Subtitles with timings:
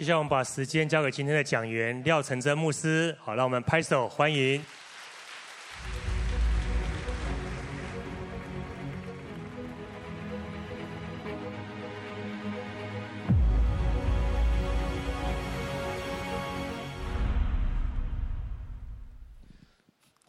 [0.00, 3.14] 接下来我们把时间交给今天的讲员廖成真牧师。
[3.20, 4.64] 好，让我们拍手欢迎。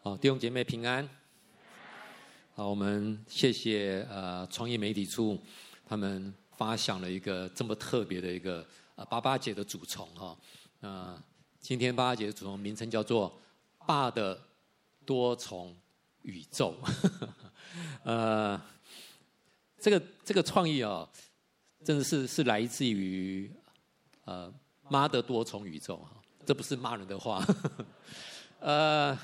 [0.04, 1.08] 好，弟兄姐妹平安。
[2.56, 5.42] 好，我们谢谢呃创意媒体处，
[5.86, 8.68] 他们发想了一个这么特别的一个
[9.02, 10.38] 呃八八节的主从哈。
[10.82, 11.20] 呃、
[11.60, 13.36] 今天八八节的主从名称叫做
[13.88, 14.40] “爸的
[15.06, 15.76] 多重
[16.22, 16.76] 宇宙”。
[18.06, 18.62] 呃，
[19.80, 21.08] 这个这个创意哦，
[21.84, 23.52] 真的是是来自于
[24.26, 24.54] 呃
[24.88, 26.12] 妈的多重宇宙哈，
[26.46, 27.44] 这不是骂人的话。
[28.60, 29.18] 呃。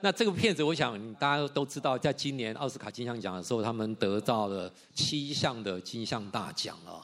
[0.00, 7.00] 那这个片子，我想大家都知道，在今年奥斯卡金像奖的时候，他们得到了七项的金像大奖啊。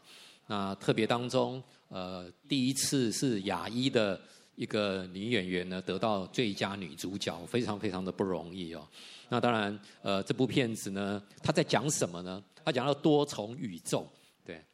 [0.48, 4.18] 那特别当中，呃，第一次是亚裔的
[4.54, 8.88] 一个女演员呢，得到最佳女主角，非常非常的不容易哦。
[9.28, 12.42] 那当然，呃，这部片子呢，它在讲什么呢？
[12.64, 14.08] 它讲到多重宇宙。
[14.44, 14.64] 对，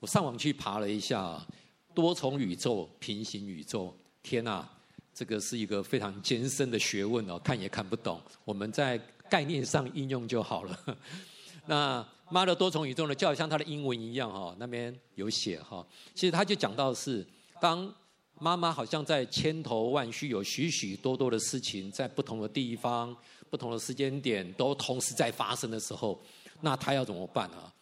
[0.00, 1.40] 我上网去爬了一下，
[1.94, 4.68] 多重宇宙、平行宇宙，天哪！
[5.14, 8.20] 这个是一个非常艰深的学问哦，看也看不懂。
[8.44, 8.98] 我们在
[9.30, 10.98] 概念上应用就好了。
[11.64, 15.86] 那妈的多重宇宙呢，就好像他的英文一样哈，那边有写哈。
[16.14, 17.26] 其实他就讲到是，
[17.60, 17.92] 当
[18.38, 23.16] 妈妈好像在千头万绪，有许许多多的事情在不同的地方、
[23.48, 26.20] 不同的时间点都同时在发生的时候，
[26.60, 27.72] 那他要怎么办啊？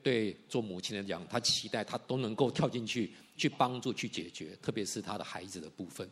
[0.00, 6.08] 对做母亲来讲，他期待他都能够跳进去，去帮助、去解决，特别是他的孩子的部分。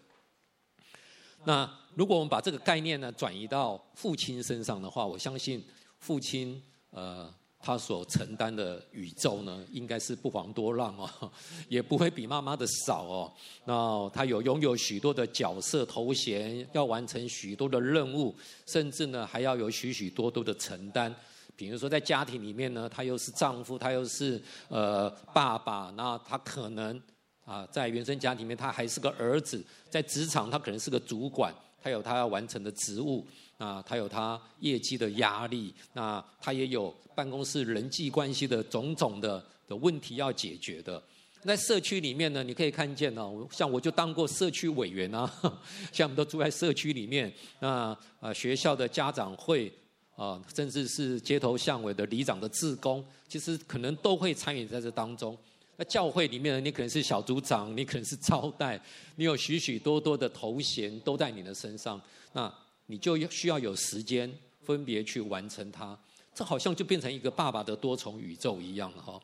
[1.44, 5.64] 那如果我们把这个概念呢转移到父亲身上的话，我相信
[6.00, 7.32] 父亲呃
[7.66, 11.10] 他所承担的宇宙呢，应该是不遑多让哦，
[11.68, 13.32] 也不会比妈妈的少哦。
[13.64, 18.32] 那他有拥有许多的角色头衔，要完成许多的任务，
[18.66, 21.12] 甚至呢还要有许许多多的承担。
[21.56, 27.02] 比如说在家庭里面呢，他又是丈夫，他又是呃爸爸，那他可能。
[27.44, 33.24] 啊，在原生家庭里面，他还是个儿子；在职场，他可能是个主管，他有他要完成的职务，
[33.58, 41.02] 啊，他有他业绩的压力，那他也有办公室人际关系的种种的的问题要解决的。
[41.42, 45.30] 在社区里面呢，你可以看见呢，像我就当过社区委员啊，
[45.92, 49.72] 像我们都住在社区里面，那啊学校的家长会
[50.16, 55.38] 啊，甚至是街头巷尾的里长的志工，其实可能都会参与在这当中。
[55.76, 58.80] 那教会里面呢，你可能是小组长，你可能是招待，
[59.14, 62.00] 你有许许多多的头衔都在你的身上，
[62.32, 62.52] 那
[62.86, 64.32] 你就需要有时间
[64.64, 65.98] 分别去完成它。
[66.34, 69.20] 这好像就变成一个爸爸的多重宇宙一样了哈。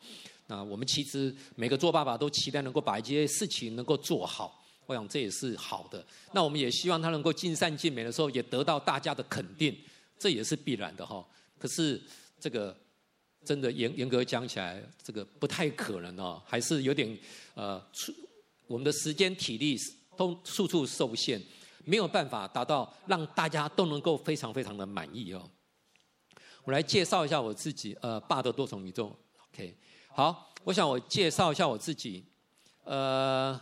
[0.47, 6.05] 那我们其实每个做爸爸都期待能够把一些事情能够做好，我想这也是好的。
[6.33, 9.77] 那我们也希望他能够尽善尽美的时候，也得到大家的肯定，
[10.19, 11.27] 这也是必然的哈。
[11.59, 12.01] 可是
[12.39, 12.77] 这个。
[13.45, 17.19] 真的严严格讲起来，这个不太可能哦，还是有点
[17.55, 17.85] 呃，
[18.69, 19.77] 我们的时间体力
[20.17, 21.43] 都处处受限，
[21.85, 25.49] 没有办法达到让大家都能够非常非常的满意哦。
[26.65, 29.15] 我来介绍一下我自己，呃，爸的多重宇宙
[29.49, 29.77] ，OK，
[30.15, 32.25] 好，我想我介绍一下我自己，
[32.85, 33.61] 呃，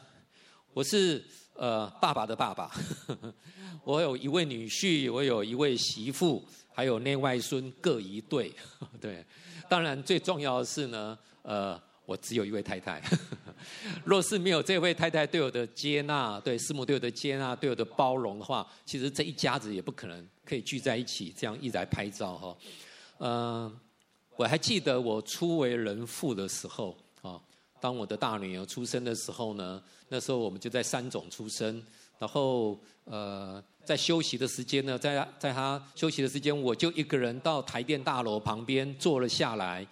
[0.74, 2.70] 我是呃爸爸的爸爸，
[3.84, 8.54] 我有一位女婿，我有一位媳妇，还有内外孙各一对，
[9.00, 9.24] 对。
[9.68, 11.80] 当然，最重要的是呢，呃，
[12.10, 13.00] 我只有一位太太。
[14.04, 22.56] 若是没有这位太太对我的接纳，对师母对我的接纳，对我的包容的话，其实这一家子也不可能可以聚在一起，这样一来拍照哈。
[23.18, 23.78] 嗯、
[24.34, 27.40] 我还记得我初为人父的时候啊，
[27.80, 31.80] 当我的大女儿出生的时候呢，那时候我们就在三总出生，
[32.18, 33.62] 然后呃。
[33.82, 39.84] 在休息的时间呢，在在他休息的时间，我就一个人到台电大楼旁边坐了下来，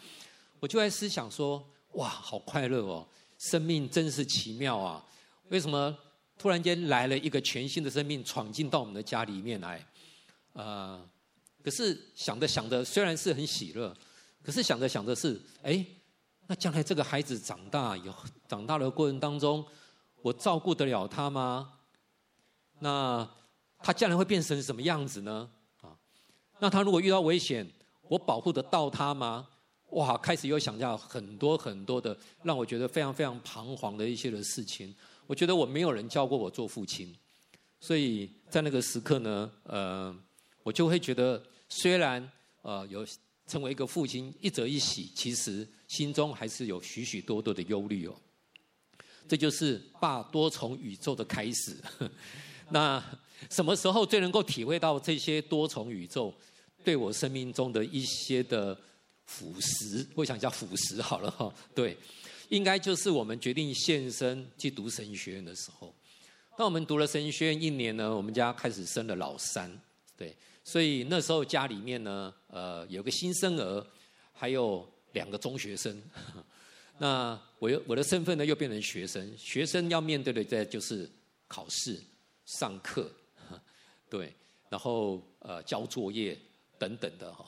[0.60, 3.06] 我就在思想说：哇，好快乐哦！
[3.38, 5.04] 生命真是奇妙啊！
[5.48, 5.96] 为什么
[6.38, 9.84] 突然间来了一个全新的生命闯进到我们的家里面来？
[10.52, 11.00] 呃，
[11.62, 13.96] 可是想着想着，虽然是很喜乐，
[14.42, 15.84] 可是想着想着是，哎，
[16.46, 19.64] 那将来这个孩子长大以后，长大的过程当中，
[20.22, 21.74] 我照顾得了他吗？
[22.78, 23.28] 那？
[23.80, 25.48] 他将来会变成什么样子呢？
[25.82, 25.94] 啊，
[26.58, 27.64] 那他如果遇到危险，
[28.08, 29.46] 我保护得到他吗？
[29.90, 34.94] 哇，开始又想到很多很多的，让我觉得非常非常彷徨的一些的事情。
[35.26, 37.14] 我觉得我没有人教过我做父亲，
[37.80, 40.14] 所以在那个时刻呢，呃，
[40.62, 42.30] 我就会觉得，虽然
[42.62, 43.06] 呃有
[43.46, 48.14] 成为一个父亲一则一喜，其实心中还是有许许多多的忧虑哦。
[49.26, 51.76] 这就是爸多重宇宙的开始。
[52.70, 53.02] 那
[53.50, 56.34] 什么时候最能够体会到这些多重宇宙
[56.84, 58.78] 对我生命中的一些的
[59.28, 60.06] 腐蚀？
[60.14, 61.54] 我想叫腐蚀好了哈。
[61.76, 61.96] 对，
[62.48, 65.94] 应该就是我们决定献身去读神学院的时候。
[66.56, 69.70] 当我们读了神学院一年呢，我们家开始生了老三。
[70.16, 70.34] 对，
[70.64, 73.86] 所以那时候家里面呢，呃，有个新生儿，
[74.32, 76.02] 还有两个中学生。
[76.98, 79.36] 那我又我的身份呢，又变成学生。
[79.36, 81.08] 学生要面对的在就是
[81.46, 82.00] 考试、
[82.46, 83.12] 上课，
[84.08, 84.34] 对，
[84.70, 86.36] 然后呃交作业
[86.78, 87.44] 等等的哈。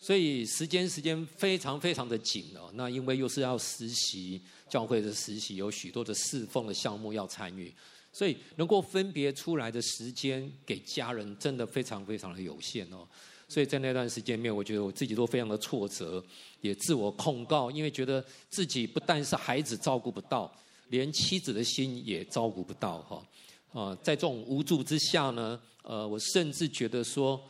[0.00, 2.70] 所以时间时间非常非常的紧哦。
[2.74, 7.72] 那因为又是要实习，教会的实习有许多的侍奉的项目要参与，
[8.10, 13.06] 所以能够分别出来的时间给家人，真的非常非常的有限哦。
[13.46, 16.24] 所以在那段时间里面，我觉得我自己都非常的挫折，
[16.60, 20.50] 也自我控告，因为觉得自己不但是孩子照顾不到，
[20.88, 23.26] 连妻子的心也照顾不到哈。
[23.72, 27.40] 啊，在这种无助之下呢，呃，我甚至觉得说，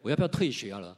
[0.00, 0.96] 我要不要退学了？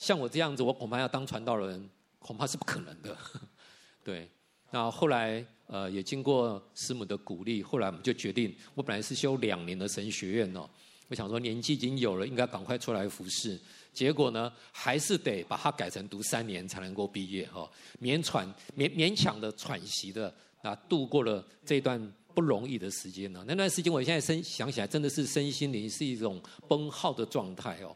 [0.00, 1.88] 像我这样子，我恐怕要当传道人，
[2.18, 3.14] 恐怕是不可能的。
[4.02, 4.26] 对，
[4.70, 10.66] 那后来呃，也经过师母的鼓励，后来我们就决定，我本来是修两年的神学院哦。
[11.08, 13.60] 我想说年纪已经有了，应该赶快出来服侍。
[13.92, 17.70] 结果呢，还是得把它改成读三年才能够毕业哈，
[18.00, 22.00] 勉喘勉勉强的喘息的啊，度过了这段
[22.34, 23.44] 不容易的时间呢。
[23.46, 27.94] 那段时间，我现在身想起来，真的是身心灵是一种崩耗的状态哦。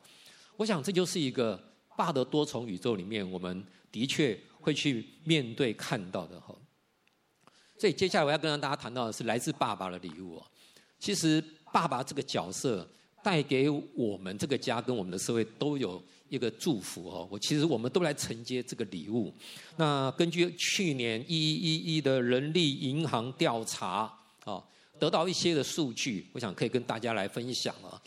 [0.56, 1.58] 我想这就是一个
[1.96, 6.54] 爸的多重宇宙里面，我们的确会去面对看到的哈。
[7.78, 10.46] 所以接下来我要跟大家谈到的是来自爸爸的礼物哦。
[10.98, 11.42] 其实
[11.72, 12.88] 爸爸这个角色。
[13.24, 17.26] 带给我们这个家跟我们的社会都有一个祝福哦。
[17.30, 19.32] 我其实我们都来承接这个礼物。
[19.78, 24.14] 那根据去年一一一的人力银行调查
[24.44, 24.62] 啊，
[24.98, 27.98] 得到一些的数据，我想可以跟大家来分享啊。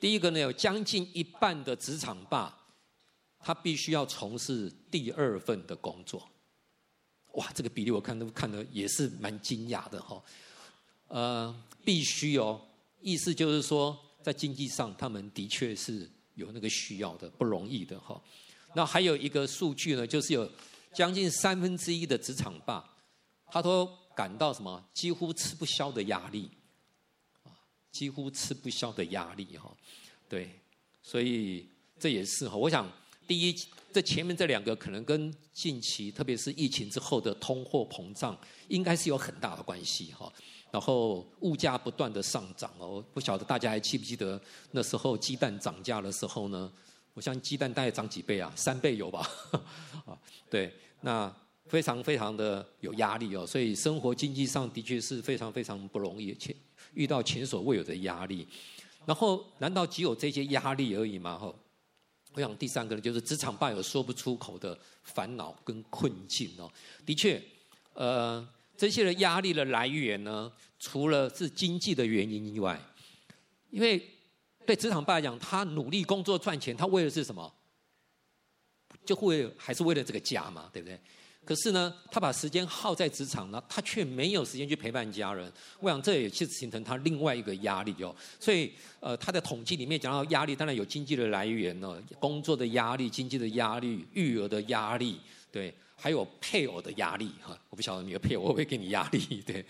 [0.00, 2.56] 第一个呢，有将近一半的职场爸，
[3.42, 6.28] 他必须要从事第二份的工作。
[7.32, 10.22] 哇，这个比例我看都看得也是蛮惊讶的哈。
[11.08, 12.60] 呃，必须哦，
[13.00, 13.98] 意思就是说。
[14.22, 18.22] 在经济上，他们的确是有那个需要的，不容易的哈。
[18.72, 20.48] 那还有一个数据呢，就是有
[20.94, 22.88] 将近三分之一的职场爸，
[23.50, 23.84] 他都
[24.14, 24.80] 感到什么？
[24.94, 26.48] 几乎吃不消的压力，
[27.42, 27.50] 啊，
[27.90, 29.76] 几乎吃不消的压力哈。
[30.28, 30.48] 对，
[31.02, 31.66] 所以
[31.98, 32.56] 这也是哈。
[32.56, 32.88] 我想，
[33.32, 33.56] 第一，
[33.90, 38.38] 这前面这两个可能跟近期，特别是疫情之后的通货膨胀，
[38.68, 40.30] 应该是有很大的关系哈。
[40.70, 44.38] 然后物价不断的上涨哦，不晓得大家还记不记得
[44.72, 46.70] 那时候鸡蛋涨价的时候呢？
[47.14, 48.52] 我想鸡蛋大概涨几倍啊？
[48.54, 49.26] 三倍有吧？
[50.04, 50.12] 啊，
[50.50, 50.70] 对，
[51.00, 51.34] 那
[51.68, 56.54] 非常非常的有压力哦，所以生活经济上的确是非常非常不容易，且
[56.92, 58.46] 遇到前所未有的压力。
[59.06, 61.38] 然后难道只有这些压力而已吗？
[61.38, 61.52] 哈，
[62.34, 66.70] 我想第三个呢，就是职场爸有说不出口的烦恼跟困境哦。
[67.04, 67.42] 的确，
[67.94, 68.46] 呃。
[68.74, 70.50] 这些的压力的来源呢，
[70.80, 72.80] 除了是经济的原因以外，
[73.70, 74.02] 因为
[74.66, 77.52] 对职场爸来讲，他努力工作赚钱，他为的是什么？
[79.04, 80.98] 就会还是为了这个家嘛，对不对？
[81.44, 85.52] 可是呢，他把时间耗在职场呢，他却没有时间去陪伴家人。
[85.80, 88.14] 我想这也是形成他另外一个压力哦。
[88.38, 95.74] 所以，呃，他的统计里面讲到压力，当然有经济的来源呢，工作的压力、经济的压力、育儿的压力，对。
[95.94, 99.64] 还有配偶的压力哈，我不晓得你的配偶会不会给你压力，对？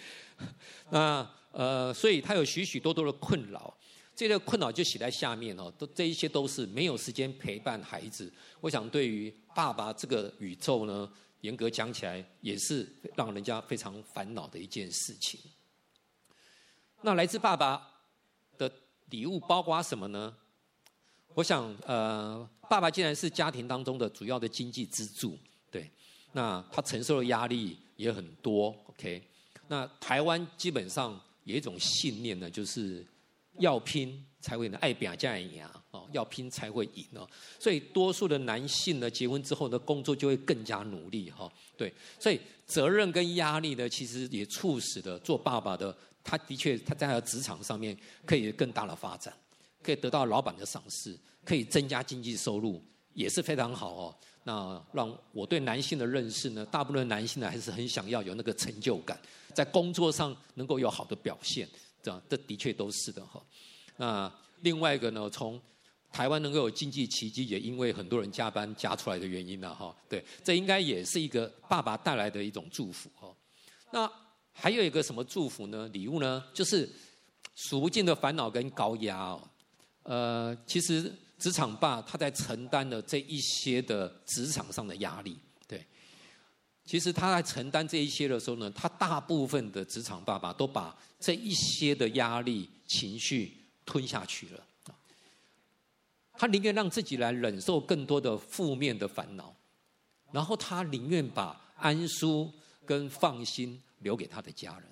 [0.89, 3.77] 那呃，所以他有许许多多的困扰，
[4.17, 8.33] 这个困扰就写在下面哦，都这一些都是没有时间陪伴孩子。
[8.63, 11.07] 我想对于爸爸这个宇宙呢，
[11.43, 15.39] 严格讲起来也是让人家非常烦恼的一件事情。
[17.03, 18.01] 那来自爸爸
[18.57, 18.73] 的
[19.11, 20.35] 礼物包括什么呢？
[21.35, 25.39] 我想呃，爸爸既然是家庭当中的主要的经济支柱，
[25.71, 25.91] 对。
[26.33, 29.23] 那他承受的压力也很多，OK？
[29.69, 33.05] 那台湾基本上有一种信念呢，就是
[33.59, 37.29] 要拼才会能爱拼才会赢哦，要拼才会赢哦。
[37.59, 41.51] 所以多数的男性呢，结婚之后的工作就会更加努力哈。
[41.77, 45.95] 对，所以责任跟压力呢，其实也促使了做爸爸的，
[46.25, 47.97] 他的确他在他的职场上面
[48.27, 49.33] 可以更大的发展，
[49.83, 52.83] 可以得到老板的赏识，可以增加经济收入，
[53.13, 54.17] 也是非常好哦。
[54.45, 59.21] 那让我对男性的认识呢，大部分男性呢还是很想要有那个成就感，
[59.53, 61.69] 在工作上能够有好的表现，
[62.03, 63.41] 这样这的确都是的哈。
[63.99, 64.33] 那
[64.63, 65.61] 另外一个呢，从
[66.13, 69.97] 台湾能够有经济奇迹，也因为很多人加班加出来的原因呢哈。
[70.09, 73.35] 对，这应该也是一个爸爸带来的一种祝福哈。
[73.91, 74.11] 那
[74.53, 75.89] 还有一个什么祝福呢？
[75.89, 76.45] 礼物呢？
[76.53, 76.89] 就是
[77.55, 79.49] 数不尽的烦恼跟高压哦。
[80.03, 85.39] 呃，其实职场爸他在承担了这一些的职场上的压力。
[85.67, 85.83] 对，
[86.85, 94.67] 其实他在承担这一些的时候呢，他大部分的职场爸爸都把这一些的压力情绪吞下去了。
[96.43, 99.55] 他宁愿让自己来忍受更多的负面的烦恼，
[100.33, 102.53] 然后他宁愿把安舒
[102.85, 104.89] 跟放心留给他的家人。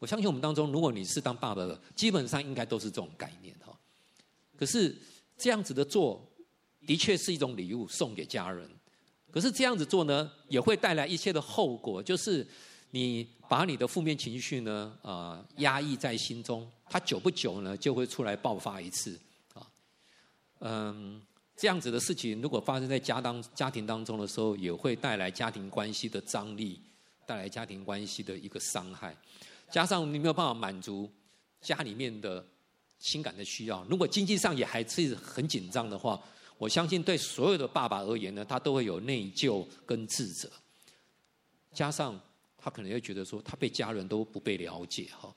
[0.00, 3.72] 我相信我们当中，如果你是当爸爸的，基本上应该都是这种概念哈。
[4.56, 4.96] 可是
[5.36, 6.28] 这样子的做，
[6.84, 8.68] 的确是一种礼物送给家人。
[9.30, 12.44] 可是这样子做呢，也会带来一些的后果，就是
[12.90, 19.16] 你把你的负面情绪呢，啊，压抑在心中，它久不久呢，就会出来爆发一次。
[20.60, 21.20] 嗯，
[21.56, 26.80] 这样子的事情如果发生在家当家庭当中的时候，也会带来家庭关系的张力，
[27.26, 29.16] 带来家庭关系的一个伤害。
[29.70, 31.08] 加上你没有办法满足
[31.60, 32.44] 家里面的
[32.98, 36.20] 情感的需要，如果经济上也还是很紧张的话，
[36.58, 40.50] 我相信对所有的爸爸而言呢，他都会有内疚跟自责。
[41.72, 42.18] 加上
[42.56, 45.32] 他可能会觉得说，他被家人都不被了解哈，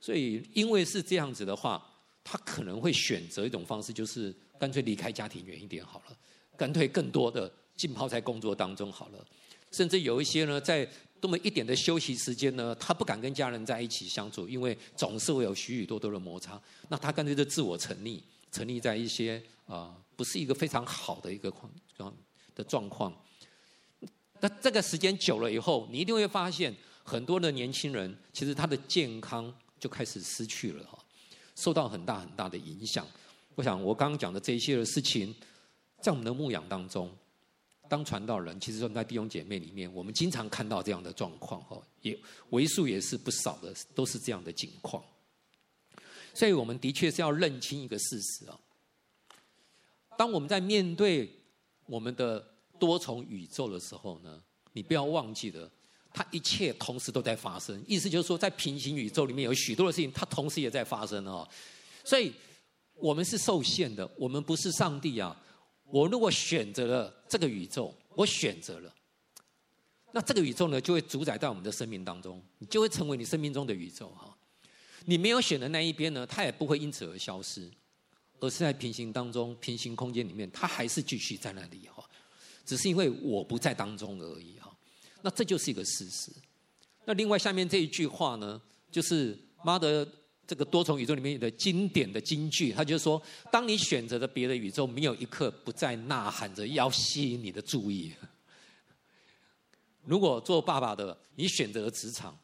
[0.00, 1.84] 所以因为是这样子的话，
[2.24, 4.34] 他可能会选择一种方式，就是。
[4.58, 6.16] 干脆离开家庭远一点好了，
[6.56, 9.24] 干脆更多的浸泡在工作当中好了。
[9.72, 10.88] 甚至有一些呢，在
[11.20, 16.60] 多么一点的休息时间呢，他不敢跟家人在一起相处，因为总是会有许许多多的摩擦。
[16.88, 18.20] 那他干脆就自我沉溺，
[18.52, 21.52] 沉溺在一些啊、不是一个非常好的一个
[21.96, 22.14] 状
[22.54, 23.12] 的状况。
[24.40, 30.98] 那这个时间久了以后，你一定会发现，很多的年轻人其实他的健康就开始失去了哈，
[31.56, 33.06] 受到很大很大的影响。
[33.56, 35.34] 我想，我刚刚讲的这一些的事情，
[36.02, 37.10] 在我们的牧养当中，
[37.88, 42.18] 当传道人，其实说在弟兄姐妹里面，我们经常看到这样的状况，哈，也
[42.50, 45.02] 为数也是不少的，都是这样的情况。
[46.34, 48.60] 所以，我们的确是要认清一个事实啊。
[50.18, 51.34] 当我们在面对
[51.86, 52.46] 我们的
[52.78, 54.38] 多重宇宙的时候呢，
[54.74, 55.70] 你不要忘记了，
[56.12, 57.82] 它一切同时都在发生。
[57.88, 61.48] 意思就是说，在平行宇宙里面有许多的事情，它同时也在发生啊。
[62.04, 62.30] 所以。
[62.98, 65.36] 我们是受限的，我们不是上帝啊！
[65.84, 68.92] 我如果选择了这个宇宙，我选择了，
[70.12, 74.36] 那这个宇宙呢，就会主宰在我们的生命当中，你就会成为你生命中的宇宙哈。
[75.04, 77.70] 你没有选的那一边呢，它也不会因此而消失，
[78.40, 82.02] 而是在平行当中、平行空间里面，它还是继续在那里哈。
[82.64, 84.74] 只是因为我不在当中而已哈。
[85.22, 86.32] 那这就是一个事实。
[87.04, 88.60] 那另外下面这一句话呢，
[88.90, 90.08] 就是妈的。
[90.46, 98.12] 这个多重宇宙里面的经典的金句，他就说：当你选择的别的宇宙，没有一刻不再呐喊着要吸引你的注意。
[100.06, 102.38] 如果做爸爸的，你选择了职场，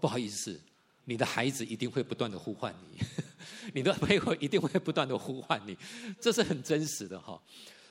[0.00, 0.60] 不好意思，
[1.06, 2.98] 你的孩子一定会不断的呼唤你，
[3.72, 5.74] 你的配偶一定会不断的呼唤你，
[6.20, 7.42] 这是很真实的哈。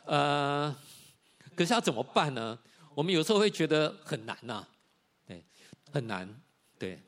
[0.06, 0.76] 呃，
[1.56, 2.60] 可是要怎么办呢？
[2.94, 4.64] 我们有时候会觉得很难呐，
[5.28, 5.44] 对，
[5.92, 6.30] 很难，
[6.78, 7.00] 对。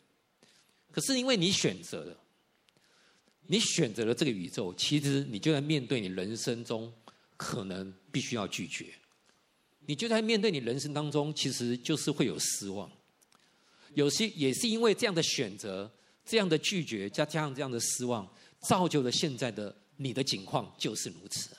[0.92, 2.18] 可是因为你选择了。
[3.48, 6.94] 你选择了这个宇宙，其实你就在面对你人生中
[7.36, 8.94] 可能必须要拒绝，
[9.86, 12.92] 你就在面对你人生当中，其实就是会有失望。
[13.94, 15.90] 有些也是因为这样的选择、
[16.26, 21.56] 这样的拒绝，加加上这样的失望，造就了现在的你的境况就是如此。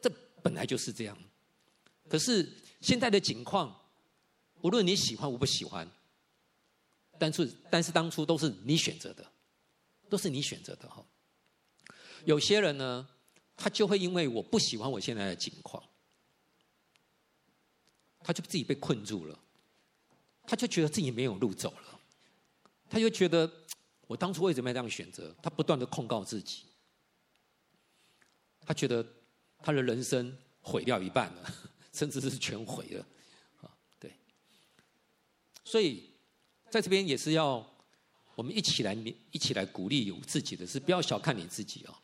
[0.00, 0.10] 这
[0.42, 1.16] 本来就是这样。
[2.08, 3.78] 可是现在的境况，
[4.62, 5.88] 无论你喜欢我不喜欢，
[7.18, 9.31] 但是但是当初都是你选择的。
[10.12, 11.02] 都是你选择的哈。
[12.26, 13.08] 有些人呢，
[13.56, 15.82] 他就会因为我不喜欢我现在的境况，
[18.20, 19.38] 他就自己被困住了，
[20.42, 21.98] 他就觉得自己没有路走了，
[22.90, 23.50] 他就觉得
[24.06, 25.34] 我当初为什么要这样选择？
[25.42, 26.64] 他不断的控告自己，
[28.60, 29.02] 他觉得
[29.60, 31.54] 他的人生毁掉一半了，
[31.94, 33.06] 甚至是全毁了！
[33.98, 34.12] 对，
[35.64, 36.10] 所以
[36.68, 37.71] 在这边也是要。
[38.34, 38.96] 我们一起来，
[39.30, 41.94] 一起来鼓励有自己的，是不要小看你自己哦。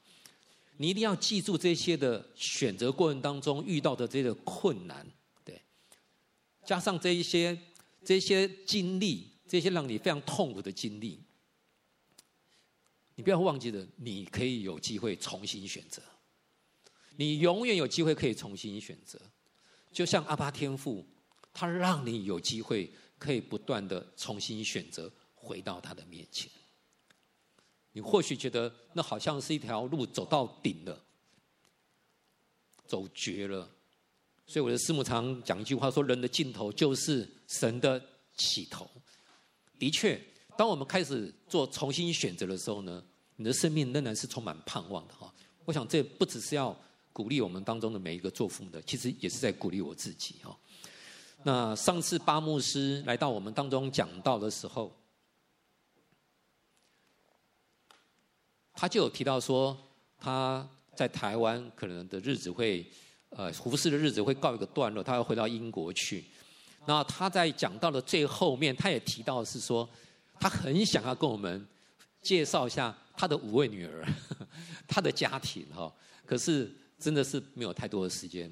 [0.76, 5.04] 你一定要记住这些的选择过程当中遇到的这个困难，
[5.44, 5.60] 对，
[6.64, 7.58] 加上这一些
[8.04, 11.18] 这些经历，这些让你非常痛苦的经历，
[13.16, 16.00] 你不要忘记了，你可以有机会重新选择，
[17.16, 19.20] 你永远有机会可以重新选择。
[19.90, 21.04] 就像阿巴天赋，
[21.52, 25.10] 他让你有机会可以不断的重新选择。
[25.48, 26.50] 回到他的面前，
[27.92, 31.02] 你或许觉得那好像是一条路走到顶了，
[32.84, 33.66] 走绝了。
[34.46, 38.02] 所以我的师母常讲一句话说：“人的尽头就是神的
[38.36, 38.86] 起头。”
[39.80, 40.20] 的确，
[40.56, 43.02] 当我们开始做重新选择的时候呢，
[43.36, 45.32] 你的生命仍然是充满盼望的哈。
[45.64, 46.78] 我想这不只是要
[47.12, 50.54] 鼓励我们当中的每一个做父母的，其实也是在鼓励我自己哈。
[51.44, 54.92] 那上次巴牧师来到我们当中讲到的时候，
[58.80, 59.76] 他就有提到说
[60.16, 62.86] 他在台湾可能的日子会，
[63.30, 66.24] 呃，胡适的日子会告一个段落，他要回到英国去。
[66.86, 69.88] 那他在讲到的最后面，他也提到是说，
[70.38, 71.66] 他很想要跟我们
[72.22, 74.06] 介绍一下他的五位女儿，
[74.86, 75.92] 他的家庭哈。
[76.24, 78.48] 可是真的是没有太多的时间。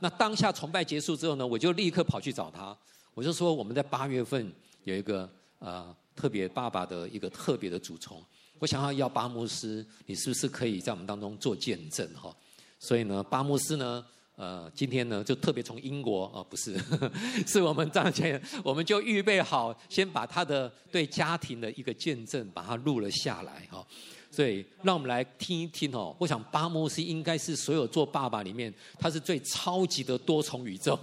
[0.00, 2.74] 那当下崇拜结束之后呢，我就立刻跑去找他，
[3.12, 4.50] 我就说我们在八月份
[4.84, 8.24] 有一个呃特别爸爸的一个特别的主从，
[8.58, 12.34] 我想要要巴牧师，你是不是可以在我们当中做见证哈？
[12.78, 14.04] 所以呢，巴牧师呢，
[14.36, 16.76] 呃，今天呢就特别从英国哦，不是，
[17.46, 23.84] 是我们张前，我们就预备好，先把他的对家庭的一个见证把它录了下来哈。
[24.30, 26.14] 所以，让我们来听一听哦。
[26.18, 30.98] 我想巴牧师应该是所有做爸爸里面，他是最超级的多重宇宙，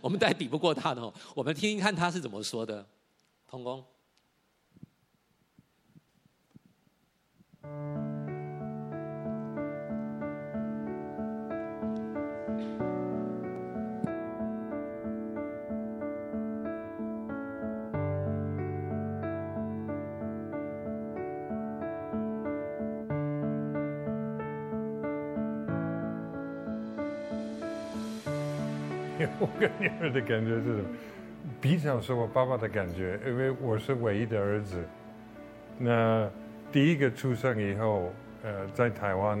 [0.00, 1.14] 我们再比不过他的哦。
[1.32, 2.84] 我们听听看他是怎么说的，
[3.48, 3.82] 童工。
[29.40, 30.84] 我跟你们的感觉是，
[31.60, 34.82] 比较是我爸爸的感觉，因为我是唯一的儿子。
[35.78, 36.30] 那
[36.72, 39.38] 第一个出生以后，呃，在台湾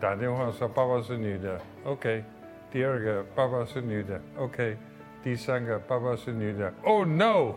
[0.00, 2.24] 打电话说爸爸是女的，OK。
[2.70, 4.76] 第二个爸爸是女的，OK。
[5.22, 7.54] 第三个爸爸是女的，Oh no！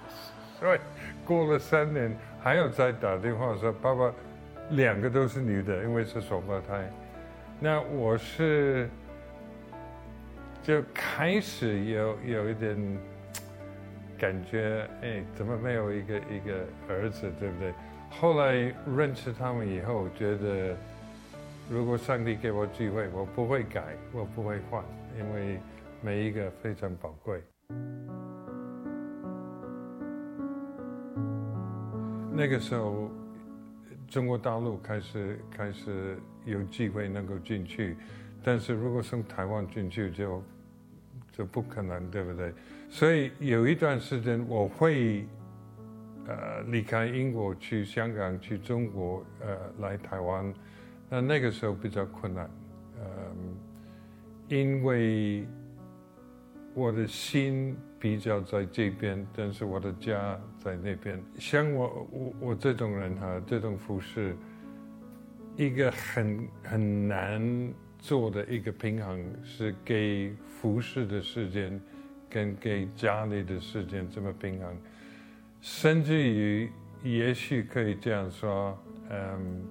[0.60, 0.78] 所以
[1.24, 4.12] 过了三年，还要再打电话说爸爸
[4.70, 6.90] 两个都是女的，因为是双胞胎。
[7.60, 8.88] 那我是。
[10.62, 12.98] 就开始有有一点
[14.18, 17.74] 感觉，哎，怎么没有一个一个儿子，对不对？
[18.20, 20.76] 后来认识他们以后，觉得
[21.68, 24.82] 如果上帝给我机会，我不会改，我不会换，
[25.18, 25.60] 因为
[26.00, 27.42] 每一个非常宝贵。
[32.32, 33.10] 那个时候，
[34.08, 37.96] 中国大陆开始开始有机会能够进去，
[38.42, 40.42] 但是如果从台湾进去就。
[41.36, 42.54] 就不可能，对不对？
[42.88, 45.26] 所以有一段时间我会，
[46.26, 50.52] 呃，离开英国去香港、去中国，呃，来台湾。
[51.08, 52.50] 那那个时候比较困难，
[52.98, 55.46] 嗯、呃，因为
[56.74, 61.22] 我的心比较在这边，但是我的家在那边。
[61.38, 64.36] 像我我我这种人哈，这种服侍，
[65.56, 67.72] 一个很很难。
[67.96, 71.80] 做的一个平衡是给服侍的时间，
[72.28, 74.76] 跟给家里的时间这么平衡，
[75.66, 76.70] 甚至于
[77.02, 79.64] 也许可以这样说，嗯，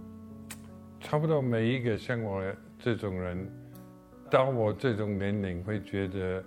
[1.00, 2.44] 差不多每一个像我
[2.80, 3.48] 这种人，
[4.28, 6.44] 到我这种年龄会觉得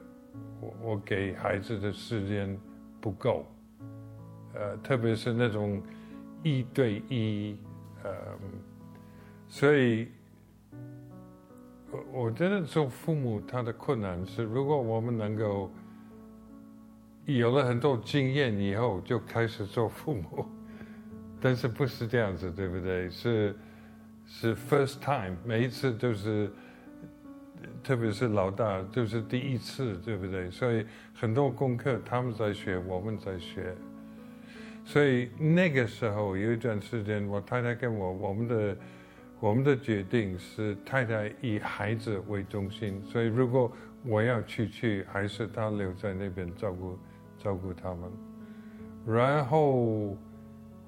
[0.61, 2.59] 我我给孩子的时间
[3.01, 3.47] 不够，
[4.55, 5.81] 呃，特别是那种
[6.43, 7.57] 一对一，
[8.03, 8.11] 嗯，
[9.47, 10.09] 所以。
[12.13, 15.71] 我觉得做父母他的困难是，如果我们能够
[17.27, 20.47] 有了很多经验以后就开始做父母，
[21.41, 23.11] 但是不是这样子，对不对？
[23.11, 23.55] 是
[24.27, 26.51] 是 first time，每一次都是，
[27.83, 30.51] 特别是老大就是第一次，对不对？
[30.51, 33.75] 所以很多功课他们在学，我们在学。
[34.85, 38.77] 所以那个时候有一段时间，我太太跟我我们的。
[39.39, 43.71] 我们的决定是太太以孩子为中心，所以如果
[44.03, 46.99] 我要去去，还是她留在那边照顾
[47.47, 48.11] 照顾他们。
[49.07, 50.17] 然后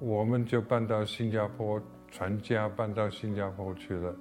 [0.01, 4.13] 我们就搬到新加坡，全家搬到新加坡去了。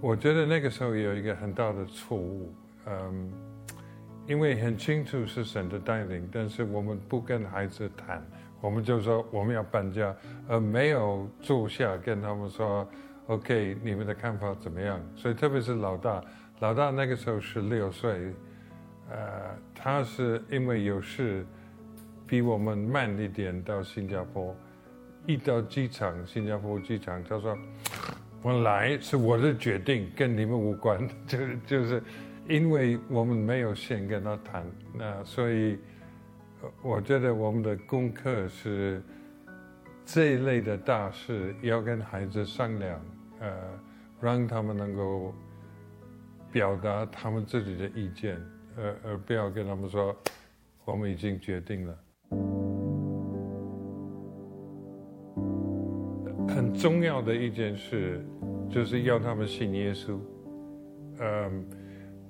[0.00, 2.50] 我觉得那个时候有一个很大的错误，
[2.86, 3.30] 嗯，
[4.26, 8.26] 因为很清楚是神的带领，但是我们不跟孩子谈，
[8.62, 10.16] 我们就说我们要搬家，
[10.48, 12.88] 而没有坐下跟他们说。
[13.26, 14.98] OK，你们的看法怎么样？
[15.14, 16.24] 所以特别是老大，
[16.60, 18.34] 老大那个时候十六岁，
[19.08, 21.44] 呃，他是因为有事，
[22.26, 24.54] 比我们慢一点到新加坡。
[25.26, 27.56] 一到机场，新加坡机场，他说
[28.42, 32.02] ：“我来是我的决定，跟你们无关。”就就是
[32.48, 35.78] 因为我们没有先跟他谈，那所以
[36.82, 39.02] 我觉得我们的功课是
[40.04, 43.00] 这一类的大事要跟孩子商量，
[43.40, 43.52] 呃，
[44.20, 45.34] 让他们能够
[46.50, 48.40] 表达他们自己的意见，
[48.76, 50.14] 而而不要跟他们说
[50.84, 51.98] 我们已经决定了。
[56.48, 58.24] 很重要的一件事
[58.68, 60.18] 就是要他们信耶稣，
[61.20, 61.64] 嗯，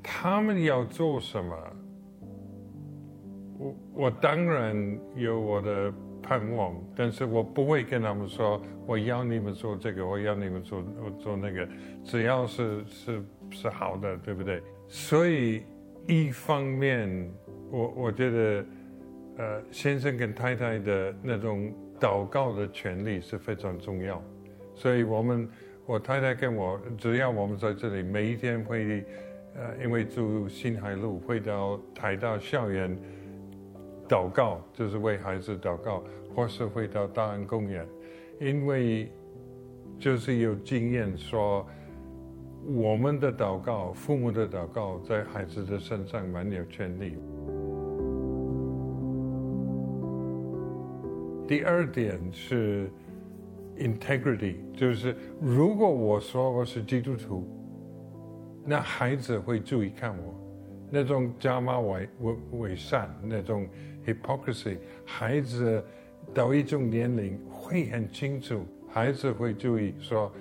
[0.03, 1.57] 他们要做什么？
[3.59, 10.83] 我我当然有我的盼望，但是我不会跟他们说，我要你们做这个，我要你们做
[11.19, 11.69] 做那个，
[12.05, 14.63] 只要是是是好的，对不对？
[14.87, 15.63] 所以
[16.11, 17.09] 一方面，
[17.71, 18.67] 我我觉得，
[19.39, 24.21] 呃，先生跟太太的那种祷告的权利是非常重要。
[24.75, 25.49] 所以我们
[25.87, 29.05] 我太太跟我，只要我们在这里，每一天会，
[29.55, 32.99] 呃，因为住新海路，会到台大校园。
[34.09, 36.03] 祷告就是为孩子祷告，
[36.35, 37.87] 或是回到大安公园，
[38.41, 39.09] 因为
[40.01, 41.65] 就是有经验说，
[42.67, 47.17] 我们的祷告、父母的祷告，在孩子的身上蛮有权利。
[51.47, 52.91] 第二点是
[53.79, 57.47] integrity，就是如果我说我是基督徒，
[58.65, 60.35] 那孩子会注意看我，
[60.91, 63.67] 那种假冒伪伪伪善那种。
[64.07, 65.85] Hypocrisy，孩子
[66.33, 70.33] 到一种年龄会很清楚，孩子会注意说：“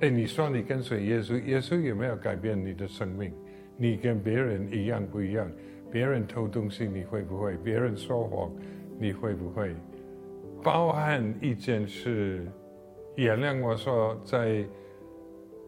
[0.00, 3.32] 哎，你说你跟随耶稣，耶稣有没有改变你的生命？
[3.76, 5.50] 你跟别人一样不一样？
[5.90, 7.56] 别人偷东西你会不会？
[7.58, 8.50] 别人说谎
[8.98, 9.74] 你会不会？
[10.62, 12.46] 包含一件事，
[13.16, 14.64] 原谅我说，在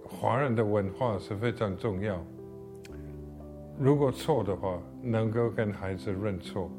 [0.03, 2.25] 华人的文化是非常重要。
[3.79, 6.71] 如果错的话，能够跟孩子认错。”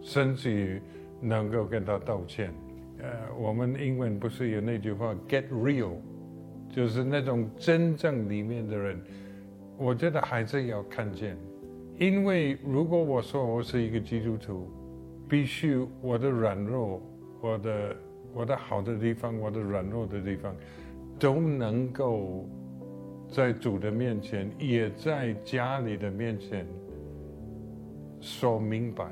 [0.00, 0.80] 甚至于
[1.20, 2.54] 能够跟他道歉，
[3.00, 5.96] 呃，我们英文不是有那句话 “get real”，
[6.70, 9.00] 就是那种真正里面的人。
[9.76, 11.36] 我觉得孩子要看见，
[11.98, 14.68] 因为如果我说我是一个基督徒，
[15.28, 17.00] 必须我的软弱、
[17.40, 17.96] 我的
[18.34, 20.54] 我的好的地方、我的软弱的地方，
[21.18, 22.48] 都能够
[23.28, 26.66] 在主的面前，也在家里的面前
[28.20, 29.06] 说明白。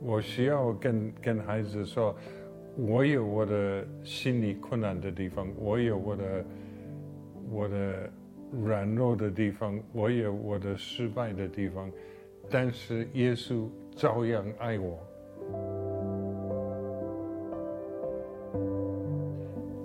[0.00, 2.16] 我需要跟跟孩子说，
[2.76, 6.44] 我有我的心理困难的地方，我有我的
[7.50, 8.10] 我的
[8.64, 11.90] 软弱的地方，我有我的失败的地方，
[12.50, 14.98] 但是耶稣照样爱我。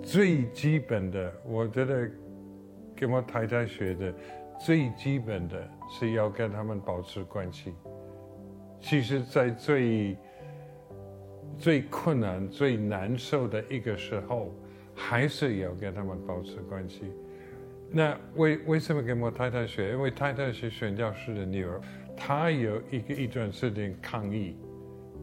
[0.02, 2.08] 最基本的，我觉得
[2.94, 4.14] 跟我太太学的
[4.60, 7.74] 最基本的是要跟他们保持关系。
[8.80, 10.16] 其实，在最
[11.58, 14.54] 最困难、最难受的一个时候，
[14.94, 17.10] 还是要跟他们保持关系。
[17.96, 19.92] 那为为什么跟我太太学？
[19.92, 21.80] 因为太太是宣教士的女儿，
[22.16, 24.56] 她有一个一段时间抗议，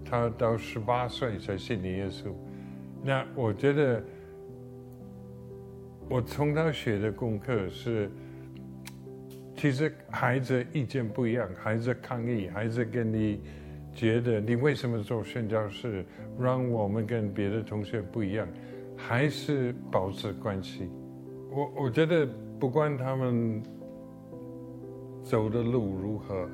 [0.06, 2.32] 她到十八岁才信耶稣。
[3.04, 4.02] 那我觉得，
[6.08, 8.10] 我从她学的功课是。
[9.54, 13.42] 其实孩子意见不一样，孩子抗议，孩子跟你
[13.94, 16.04] 觉得你为什么做宣教士，
[16.40, 18.48] 让我们跟别的同学不一样，
[18.98, 20.90] 还是保持关系。
[21.52, 22.28] 我我觉得
[22.62, 23.60] 不管他们
[25.24, 26.48] 走的路如何，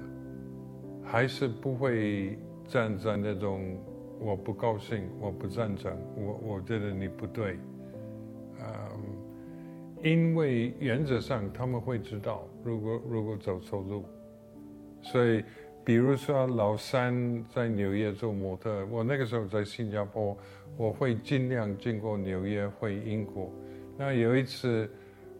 [1.04, 3.78] 还是不会站在那种
[4.18, 7.60] 我不高兴，我不赞成，我我觉得你不对，
[8.62, 8.66] 嗯。
[10.02, 14.06] 因为原则上他们会知道，如果如果走错路，
[15.02, 15.44] 所以
[15.84, 20.38] 比如说老三在纽约做模特，我那个时候在新加坡，
[20.78, 23.52] 我会尽量经过纽约回英国。
[23.98, 24.90] 那有一次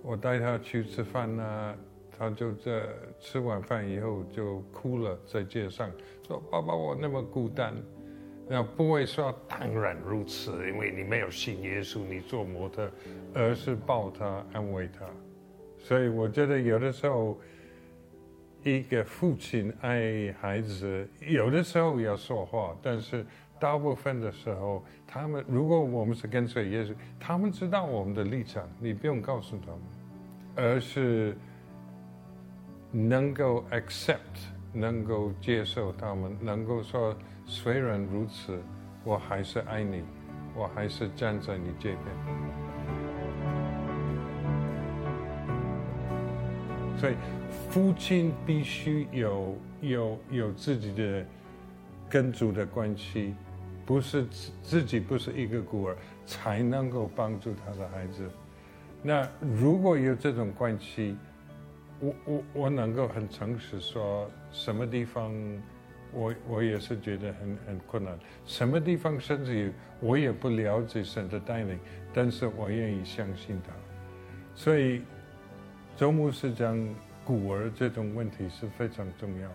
[0.02, 1.76] 我带他去吃饭呢，
[2.18, 2.84] 他就在
[3.20, 5.92] 吃完饭以后就哭了，在街上
[6.26, 7.74] 说：“爸爸，我那么孤单。”
[8.50, 12.90] 那不会说当然如此，因为你没有信耶稣，你做模特，
[13.34, 15.06] 而是抱他安慰他。
[15.78, 17.38] 所以我觉得有的时候，
[18.64, 23.26] 一个父亲爱孩子，有的时候要说话，但是
[23.60, 29.82] 大部分的时候，他们如果我们是跟随耶稣，他们知道我们的立场，你不用告诉他们，
[30.56, 31.36] 而是
[32.92, 34.18] 能够 accept，
[34.74, 37.16] 能够接受他们，能够说。
[37.50, 38.62] 虽然如此，
[39.06, 40.04] 我还是爱你，
[40.54, 42.04] 我还是站在你这边。
[46.98, 47.16] 所以，
[47.70, 51.26] 父亲必须有有有自己的
[52.10, 53.34] 跟主的关系，
[53.88, 55.96] 不是自自己不是一个孤儿，
[56.26, 58.30] 才能够帮助他的孩子。
[59.02, 61.16] 那如果有这种关系，
[62.02, 65.34] 我我我能够很诚实说，什么地方
[66.12, 69.72] 我我也是觉得很很困难，什么地方甚至于
[70.02, 71.80] 我也不了解神的带领，
[72.14, 73.72] 但是我愿意相信他。
[74.54, 75.02] 所以
[75.96, 76.78] 周牧师讲
[77.24, 79.50] 孤儿这种问题是非常重要。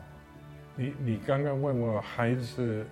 [0.74, 2.86] 你你刚刚问我孩子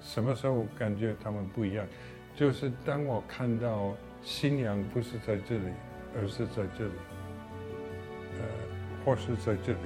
[0.00, 1.86] 什么时候感觉他们不一样，
[2.36, 5.72] 就是当我看到新娘不是在这里，
[6.16, 6.92] 而是在这里。
[8.38, 8.44] 呃
[9.04, 9.78] 或是在这里。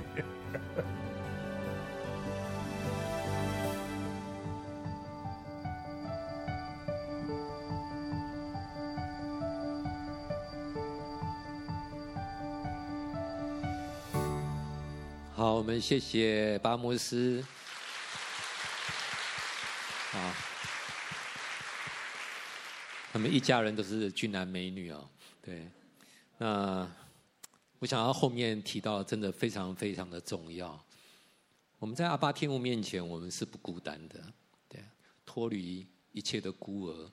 [15.34, 17.44] 好，我们谢谢巴姆斯。
[20.10, 20.18] 好，
[23.11, 25.08] 他我们一家人都是俊男美女哦。
[25.40, 25.68] 对，
[26.38, 26.90] 那。
[27.78, 30.80] 我想要后面提到，真的非常非常的重要。
[31.80, 34.20] 我们在阿爸天父面前，我们是不孤单的，
[34.68, 34.80] 对，
[35.26, 37.10] 脱离一切的孤儿，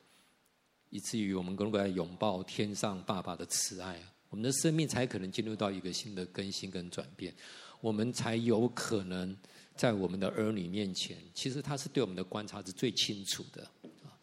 [0.91, 7.33] 以至于我们能够来拥抱天上爸爸的慈爱，我们的生命才可能进入到一个新的更新跟转变，
[7.81, 9.35] 我们才有可能
[9.75, 13.63] 在我们的儿女面前，其实他是对我们的观察是最清楚的
[14.03, 14.13] 啊。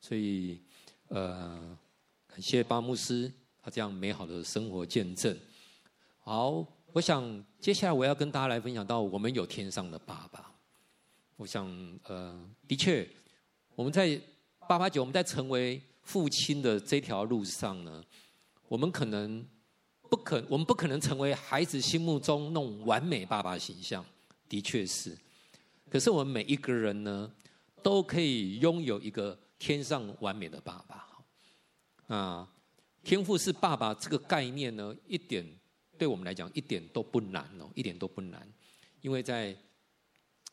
[0.00, 0.60] 所以，
[1.08, 1.78] 呃，
[2.26, 5.36] 感谢巴牧师他这样美好的生活见证。
[6.18, 10.52] 好，我想接下来我要跟大家来分享到，我们有天上的爸爸。
[11.36, 11.70] 我想，
[12.04, 13.08] 呃，的确，
[13.74, 14.20] 我们在
[14.66, 18.02] 八八九，我们在成为父亲的这条路上呢，
[18.68, 19.46] 我们可能
[20.08, 24.04] 不可，我们不可能成为孩子心目中那种完美爸爸形象，
[24.48, 25.16] 的确是。
[25.88, 27.30] 可是我们每一个人呢，
[27.82, 32.14] 都可以拥有一个天上完美的爸爸。
[32.14, 32.48] 啊，
[33.02, 35.46] 天父是爸爸这个概念呢，一点。
[35.98, 38.46] 对我们来讲一点都不难哦，一点都不难，
[39.00, 39.56] 因为在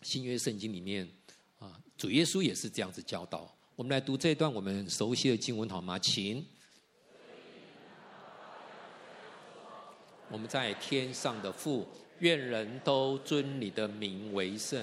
[0.02, 1.06] 新约圣经里面
[1.60, 3.54] 啊，主耶稣也是这样子教导。
[3.76, 6.00] 我们来读这一段我们很熟悉的经文好吗？
[6.00, 6.46] 请。
[10.30, 11.86] 我们在天上的父，
[12.20, 14.82] 愿人都尊你的名为圣。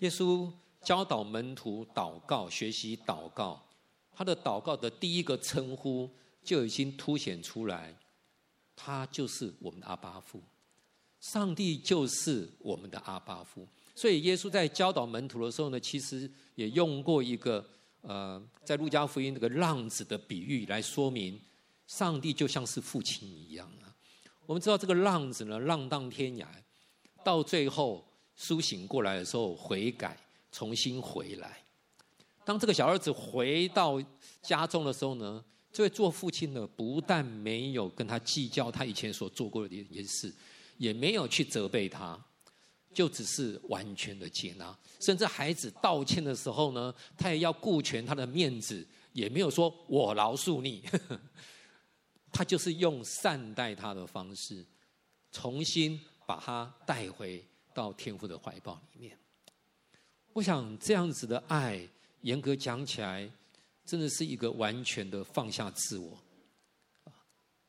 [0.00, 0.52] 耶稣
[0.88, 3.62] 教导门徒祷告，学习祷告，
[4.10, 6.08] 他的祷告的第一个称呼
[6.42, 7.94] 就已经凸显出来。
[8.74, 10.42] 他就是我们的阿爸父，
[11.20, 13.68] 上帝就是我们的阿爸父。
[13.94, 17.62] 所以耶稣在教导门徒的时候呢，其实也用过一个
[18.00, 21.38] 呃，在路加福音那个浪子的比喻来说明，
[21.86, 23.92] 上帝就像是父亲一样啊。
[24.46, 26.46] 我们知道这个浪子呢，浪荡天涯，
[27.22, 28.02] 到最后
[28.34, 30.16] 苏醒过来的时候，悔改，
[30.50, 31.62] 重新回来。
[32.44, 34.02] 当这个小儿子回到
[34.40, 40.34] 家中的时候呢，这位做父亲的不但没有跟他计较他以前所做过的一件事，
[40.78, 42.18] 也没有去责备他，
[42.94, 44.76] 就只是完全的接纳。
[44.98, 50.82] 甚至孩子道歉的时候呢，他也要顾全他的面子，也没有说我饶恕你。
[52.32, 54.64] 他就是用善待他的方式，
[55.32, 57.42] 重新把他带回
[57.74, 59.18] 到天父的怀抱里面。
[60.32, 61.80] 我想这样子的爱，
[62.22, 63.30] 严格讲起来。
[63.84, 66.12] 真的是一个完全的放下自我，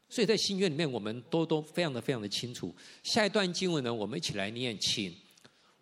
[0.10, 2.76] 所以在新约里面，我们都都非常的非常的清楚。
[3.04, 5.15] 下一段经文呢，我们一起来念，请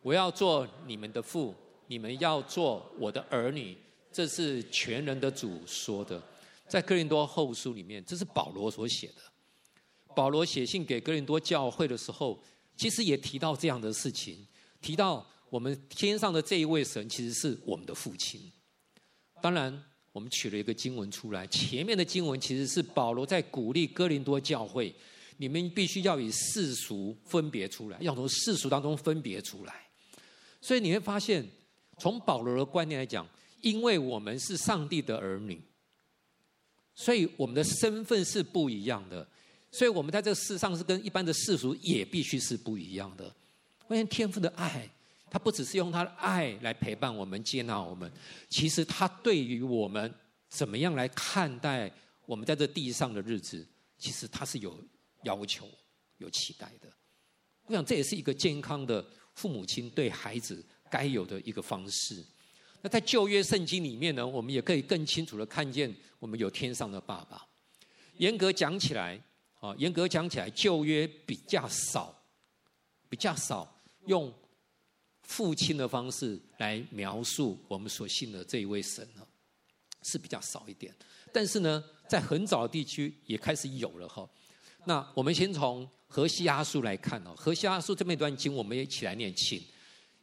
[0.04, 1.56] 我要做你们的父，
[1.88, 3.76] 你们要做我的儿女。
[4.12, 6.22] 这是全能的主说的，
[6.68, 10.14] 在哥林多后书里面，这是保罗所写的。
[10.16, 12.40] 保罗写信给哥林多教会的时候，
[12.76, 14.46] 其实也提到这样的事情，
[14.80, 18.52] 提到我们天上的这一位神，其实是我们的父亲。
[19.42, 19.84] 当然。
[20.14, 24.92] 我们取了一个经文出来，前面的经文其实是保罗在鼓励哥林多教会，
[25.36, 29.88] 你们必须要以世俗分别出来，要从世俗当中分别出来。
[30.60, 31.48] 所以你会发现，
[32.00, 33.30] 从保罗的观念来讲，
[33.62, 35.62] 因为我们是上帝的儿女，
[36.96, 39.28] 所以我们的身份是不一样的，
[39.70, 43.32] 所以我们在这个世上是跟一般的世俗也必须是不一样的。
[43.88, 44.90] 发现天赋的爱。
[45.30, 48.12] 他不只是用他的爱来陪伴我们、接纳我们，
[48.50, 50.14] 其实他对于我们
[50.48, 51.92] 怎么样来看待
[52.26, 54.82] 我们在这地上的日子，其实他是有
[55.24, 55.68] 要求、
[56.18, 56.92] 有期待的。
[57.66, 62.26] 我想这也是一个健康的父母亲对孩子该有的一个方式。
[62.82, 67.46] 那在旧约圣经里面呢，我们也可以更清楚的看见我们有天上的爸爸。
[68.18, 69.22] 严格讲起来，
[69.60, 72.16] 啊，严格讲起来，旧约比较少，
[73.10, 74.34] 比较少用。
[75.28, 79.22] 父亲的方式来描述我们所信的这一位神呢，
[80.02, 80.96] 是比较少一点。
[81.34, 84.28] 但是呢，在很早的地区也开始有了哈。
[84.86, 89.62] 那我们先从何西阿书来看哦，何西阿书这么一段经，我们也一起来念，请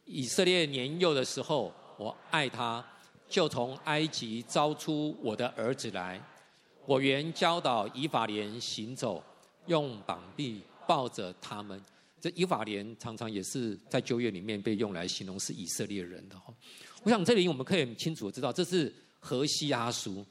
[0.05, 2.83] 以色列年幼的时候，我爱他，
[3.29, 6.19] 就从埃及招出我的儿子来。
[6.87, 9.23] 我原教导以法莲行走，
[9.67, 11.79] 用膀臂抱着他们。
[12.25, 16.51] 这以法莲常常也是在旧约里面被用来形容是以色列人的哈。
[17.03, 20.25] 我想这里我们可以很清楚的知道，这是何西阿书。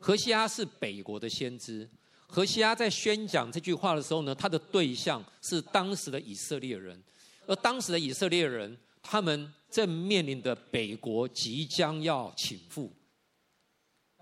[0.00, 1.88] 何西阿是北国的先知。
[2.26, 7.00] 何西阿在宣讲这句话的时候呢，他的对象是当时的以色列人，
[7.46, 12.90] 而当时的以色列人，他们正面临的北国即将要倾覆，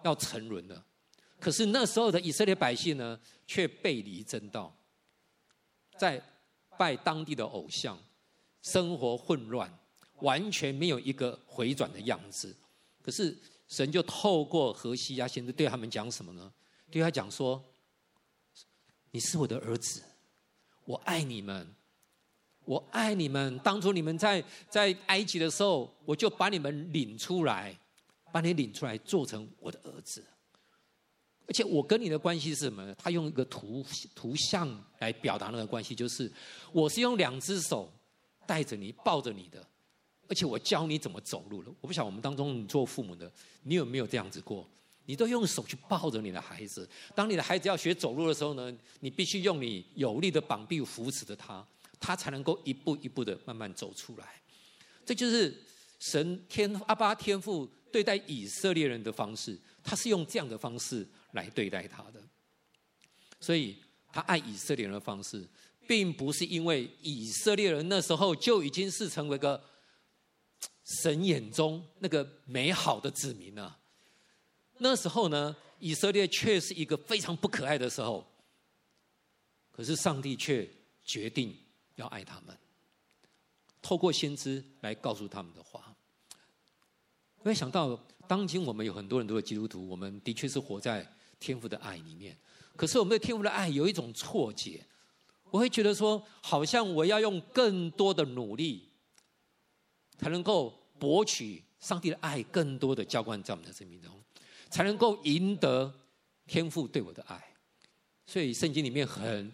[0.04, 0.84] 要沉沦了。
[1.40, 4.76] 可是那时候的以色列百姓呢，却背离真道，
[5.98, 6.22] 在
[6.78, 7.98] 拜当地的偶像，
[8.62, 9.72] 生活混乱，
[10.20, 12.54] 完全没有一个回转的样子。
[13.02, 13.36] 可是
[13.68, 16.52] 神就透过何西阿先生对他们讲什么呢？
[16.90, 17.64] 对他讲说
[19.10, 20.02] ：“你是我的儿子，
[20.84, 21.74] 我爱你们，
[22.64, 23.58] 我爱你们。
[23.58, 27.76] 当初你们在在埃及的时候，我就把你们领出来，
[28.32, 30.24] 把你领出来做成我的儿子。”
[31.48, 32.94] 而且我跟你的关系是什么呢？
[32.98, 36.30] 他用一个图图像来表达那个关系，就是
[36.72, 37.92] 我是用两只手
[38.46, 39.64] 带着你、抱着你的，
[40.28, 41.72] 而且我教你怎么走路了。
[41.80, 43.30] 我不晓得我们当中你做父母的，
[43.62, 44.68] 你有没有这样子过？
[45.04, 46.88] 你都用手去抱着你的孩子。
[47.14, 51.64] 当你的孩子要学走路的时候呢，你必须用你有力的膀臂扶持着他，
[52.00, 54.26] 他才能够一步一步的慢慢走出来。
[55.04, 55.56] 这就是
[56.00, 61.06] 神天阿巴天父对待以色列人的方式，他是用这样的方式。
[61.36, 62.20] 来对待他的，
[63.38, 63.76] 所以
[64.10, 65.46] 他爱以色列人的方式，
[65.86, 69.62] 并不是因为以色列人那时候就已经是成为个
[71.02, 73.78] 神眼中那个美好的子民了。
[74.78, 78.26] 那时候呢，以色列却是一个非常不可爱的时候，
[79.70, 80.68] 可是上帝却
[81.04, 81.56] 决定
[81.96, 82.56] 要爱他们，
[83.80, 85.94] 透过先知来告诉他们的话。
[87.42, 87.94] 没想到，
[88.26, 91.06] 当今我们有很多很多的基督徒，我们的确是活在。
[91.38, 92.36] 天父的爱里面，
[92.76, 94.84] 可是我们对天父的爱有一种错觉，
[95.50, 98.88] 我会觉得说，好像我要用更多的努力，
[100.18, 104.12] 才能够博取上帝的爱，更多的浇灌在我们的生命中，
[104.70, 105.92] 才能够赢得
[106.46, 107.42] 天父对我的爱。
[108.26, 109.52] 所以圣经里面很，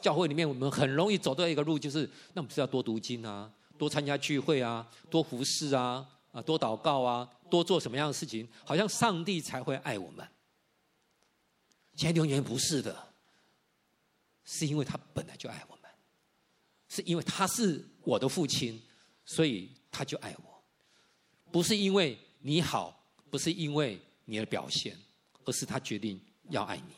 [0.00, 10.26] 教会里面我们很容易走到一个路，就是那我们是要多读经啊，多参加聚会啊，多服侍啊，啊，多祷告啊，多做什么样的事情，好像上帝才会爱我们。
[12.00, 13.12] 前六年不是的，
[14.42, 15.90] 是因为他本来就爱我们，
[16.88, 18.80] 是因为他是我的父亲，
[19.26, 20.64] 所以他就爱我，
[21.52, 24.96] 不是因为你好，不是因为你的表现，
[25.44, 26.94] 而是他决定要爱你，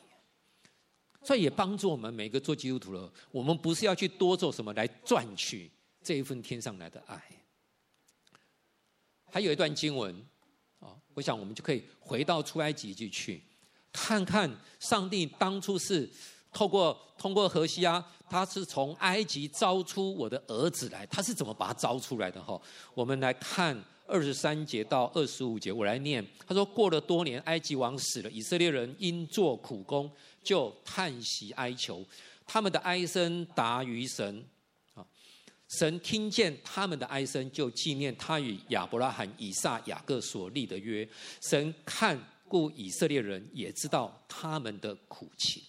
[1.26, 5.68] 所以也帮助我们每个做基督徒的，我们不是要去多做什么来赚取
[6.00, 7.20] 这一份天上来的爱。
[9.24, 10.14] 还有一段经文
[10.78, 13.42] 啊，我想我们就可以回到出埃及记去。
[13.92, 14.50] 看看
[14.80, 16.08] 上帝当初是
[16.52, 22.42] 透过通过何西阿，他是从埃及招出我的儿子来，他是怎么把他招出来的？
[22.42, 22.60] 哈，
[22.94, 26.26] 我们来看二十三节到二十五节，我来念。
[26.46, 30.10] 他说：过了多年，埃及王死了，以色列人因做苦工，
[30.42, 32.04] 就叹息哀求，
[32.46, 34.44] 他们的哀声达于神。
[34.94, 35.06] 啊，
[35.78, 41.08] 神听见他们的哀声，就纪念他与亚伯拉罕、以撒、雅各所立的约。
[41.40, 42.18] 神看。
[42.52, 45.62] 故以色列人也知道他们的苦情。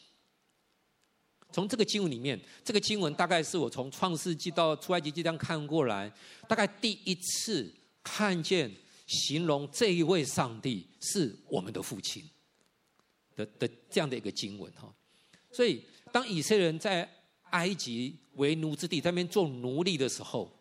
[1.50, 6.12] 从这个经文里面，这个经文大概是我从创世纪到出埃及记这样看过来，
[6.50, 8.70] 大概第一次看见
[9.08, 12.22] 形容这一位上帝是我们的父亲
[13.38, 14.94] 的的这样的一个经文哈。
[15.54, 17.10] 所以，当以色列人在
[17.52, 20.52] 埃及为奴之地在那边做奴隶的时候，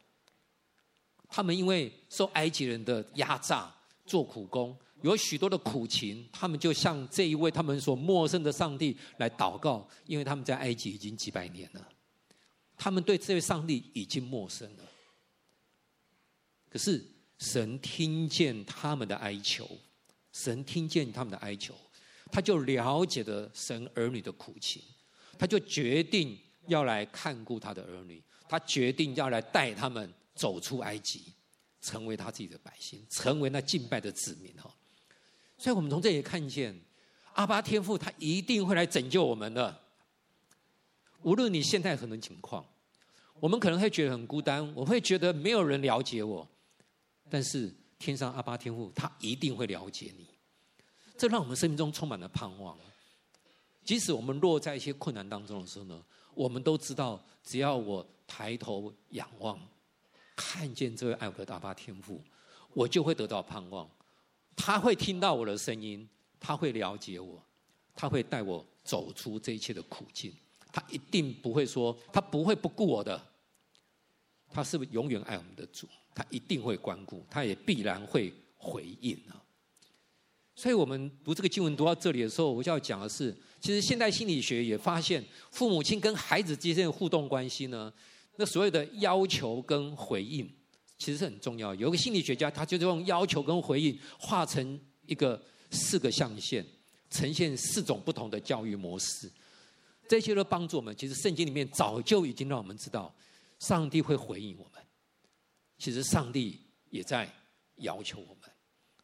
[1.28, 3.74] 他们因为受埃及人的压榨，
[4.06, 4.78] 做苦工。
[5.02, 11.88] 有许多的苦情，他们就向这一位他们所陌生的上帝来祷告，因为他们在埃及已经几百年了，
[12.76, 14.84] 他们对这位上帝已经陌生了。
[16.70, 17.04] 可是
[17.38, 19.68] 神听见他们的哀求，
[20.32, 21.74] 神听见他们的哀求，
[22.30, 24.82] 他就了解了神儿女的苦情，
[25.38, 26.38] 他就决定
[26.68, 31.34] 要来看顾他的儿女，他决定要来带他们走出埃及，
[31.80, 34.72] 成为他自己的百姓，成为那敬拜的子民哈。
[35.62, 36.76] 所以，我们从这里看见，
[37.34, 39.80] 阿巴天父他一定会来拯救我们的。
[41.22, 42.66] 无论你现在什么情况，
[43.38, 46.44] 我们可能会觉得很孤单，我会觉得没有人了解我。
[47.30, 50.26] 但是天上阿巴天父，他一定会了解你。
[51.16, 52.76] 这让我们生命中充满了盼望。
[53.84, 56.04] 即使我们落在一些困难当中的时候呢，
[56.34, 59.56] 我们都知道，只要我抬头仰望，
[60.34, 62.20] 看见这位爱我的阿巴天父，
[62.74, 63.88] 我就会得到盼望。
[64.56, 67.42] 他会听到我的声音，他会了解我，
[67.94, 70.32] 他会带我走出这一切的苦境。
[70.72, 73.20] 他一定不会说，他不会不顾我的。
[74.54, 79.36] 他是不是永远爱我们的主，他一定会关顾，他也必然会回应啊。
[80.54, 87.92] 所以我们读这个经文读到这里的时候，我就要讲的是，其实现代心理学也发现，父母亲跟孩子之间的互动关系呢，
[88.36, 90.50] 那所谓的要求跟回应，
[91.02, 91.74] 其实是很重要。
[91.74, 95.42] 有一个心理学家，他就是用要求跟回应画成一个
[95.72, 96.64] 四个象限，
[97.10, 99.28] 呈现四种不同的教育模式。
[100.08, 100.96] 这些都帮助我们。
[100.96, 103.12] 其实圣经里面早就已经让我们知道，
[103.58, 104.80] 上帝会回应我们。
[105.76, 107.28] 其实上帝也在
[107.78, 108.48] 要求我们。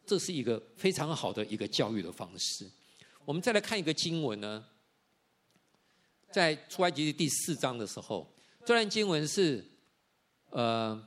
[0.05, 2.65] 这是一个非常好的一个教育的方式。
[3.25, 4.65] 我们再来看一个经文呢，
[6.31, 9.63] 在出埃及第四章的时候，这段经文是，
[10.51, 11.03] 呃，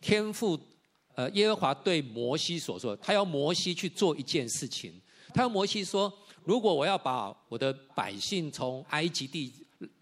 [0.00, 0.58] 天父，
[1.14, 5.00] 呃，耶和华对摩西所说，他要摩西去做一件事情。
[5.34, 6.12] 他要摩西说，
[6.44, 9.52] 如果我要把我的百姓从埃及地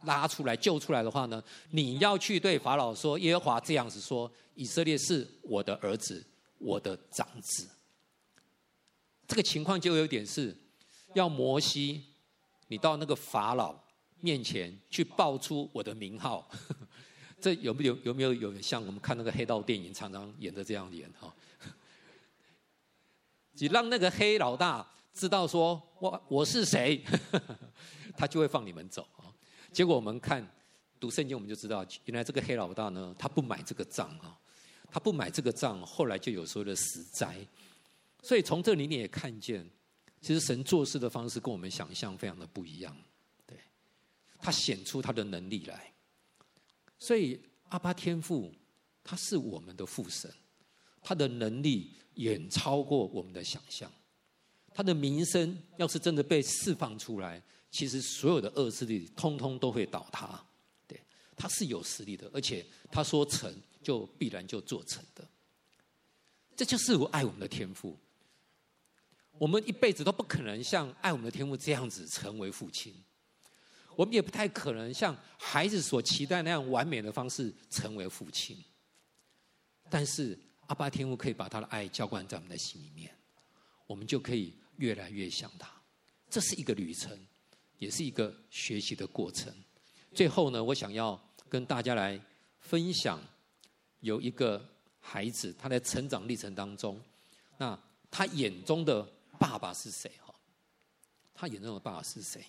[0.05, 6.25] 拉出来、救出来的话呢，你要去对法老说，耶和华这样子说，以色列是我的儿子。
[6.61, 7.69] 我的长子，
[9.29, 10.57] 这个情况就有点是，
[11.15, 12.03] 要摩西，
[12.67, 13.81] 你到那个法老
[14.19, 16.51] 面前去报出我的名号，
[17.41, 21.33] 这有没有有没有有像我们看那个黑道电影常常演的这样演哈？
[23.53, 27.03] 你让那个黑老大知道说我我是谁，
[28.17, 29.31] 他就会放你们走啊。
[29.73, 30.47] 结果我们看
[30.99, 34.39] 读圣经，我们就知道，原来这个黑老大呢，他不买这个账啊。
[34.91, 37.47] 他不买这个账，后来就有所谓的死灾。
[38.23, 39.69] 所以从这里你也看见，
[40.23, 42.97] 其实神做事的方式跟我们想象非常的不一样。
[43.47, 43.59] 对，
[44.39, 45.93] 他显出他的能力来。
[46.99, 48.53] 所以阿巴天父
[49.03, 50.33] 他是我们的父神，
[51.01, 53.91] 他的能力远超过我们的想象。
[54.75, 60.45] 他的名声要是真的被释放出来，其实所有的恶势力通通都会倒塌。
[60.87, 61.01] 对，
[61.37, 63.55] 他是有实力的，而且他说成。
[63.81, 65.27] 就必然就做成的，
[66.55, 67.97] 这就是我爱我们的天赋。
[69.39, 72.93] 我们一辈子都不可能像爱我们的天赋这样子成为父亲，
[73.99, 78.57] 我们也不太可能像孩子所期待那样完美的方式成为父亲。
[79.91, 80.39] 但是
[80.69, 83.13] 阿爸天父可以把他的爱浇灌在我们的心里面，
[83.89, 85.69] 我们就可以越来越像他。
[86.31, 87.19] 这是一个旅程，
[87.79, 89.53] 也是一个学习的过程。
[90.15, 92.21] 最后呢，我想要跟大家来
[92.61, 93.21] 分享。
[94.01, 94.65] 有一个
[95.01, 97.03] 孩子，他在成长历程当中，
[97.57, 97.77] 那
[98.13, 99.03] 他眼中的
[99.41, 100.09] 爸爸是谁？
[100.25, 100.33] 哈，
[101.35, 102.45] 他眼中的爸爸是谁？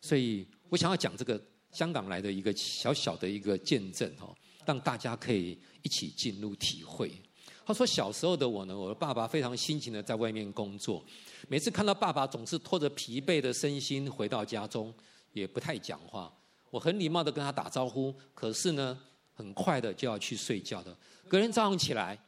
[0.00, 1.40] 所以我想要讲这个
[1.72, 4.34] 香港来的一个小小的一个见证，哈，
[4.66, 7.12] 让大家可以一起进入体会。
[7.64, 11.04] 他说：“小时候的我呢，我的爸爸非常辛勤的在外面工作，
[11.48, 14.94] 每次看到爸爸总是拖着疲惫的身心回到家中，
[15.32, 16.32] 也不太讲话。
[16.70, 18.98] 我很礼貌的跟他打招呼，可是呢。”
[19.38, 20.92] 很快的就要去睡觉的，
[21.28, 22.18] 隔天早上起来，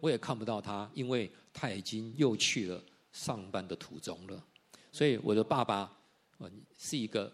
[0.00, 2.78] 我也看不到他，因为他已经又去了
[3.10, 4.44] 上班的途中了。
[4.92, 5.90] 所以我的爸爸，
[6.78, 7.32] 是一个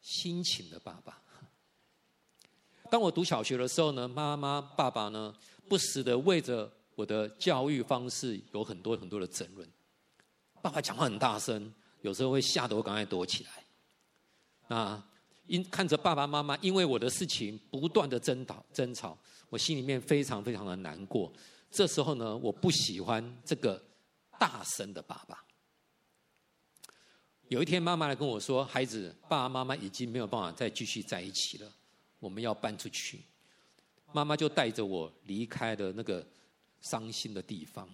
[0.00, 1.22] 辛勤的爸爸。
[2.90, 5.34] 当我读小学的时候呢，妈妈、爸爸呢，
[5.68, 9.68] 不时的为着我的教育方式有很多很多的争论。
[10.62, 11.72] 爸爸讲话很大声，
[12.02, 13.50] 有时候会吓得我赶快躲起来。
[14.68, 15.02] 那。
[15.48, 19.16] 因看着爸爸妈妈因为我的事情不断的争吵争吵，
[19.48, 21.32] 我心里面非常非常的难过。
[21.70, 23.82] 这时候呢，我不喜欢这个
[24.38, 25.42] 大声的爸爸。
[27.48, 31.72] 有一天，妈妈来跟我说：“孩子，爸爸妈妈已经没有办法再继续在一起了，
[32.18, 33.22] 我们要搬出去。”
[34.12, 36.26] 妈妈就带着我离开了那个
[36.82, 37.88] 伤心的地方。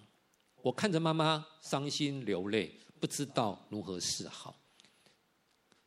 [0.61, 4.53] 我看着妈妈伤心流泪，不知道如何是好。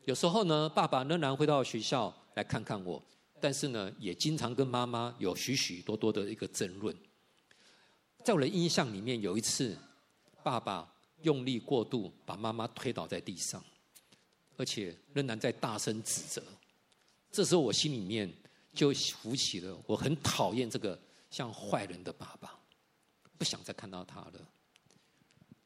[0.07, 3.03] 有时候呢，爸爸仍然会到学校来看看我，
[3.39, 6.97] 但是呢，也经常跟妈妈有许许多多的一个争论。
[8.25, 9.77] 在我的印象里面，有一次，
[10.43, 10.91] 爸爸
[11.23, 13.64] 用力过度把妈妈推倒在地上，
[14.57, 16.43] 而且仍然在大声指责。
[17.31, 18.33] 这时候我心里面
[18.73, 20.99] 就浮起了，我很讨厌这个
[21.31, 22.59] 像坏人的爸爸，
[23.37, 24.33] 不想再看到他了。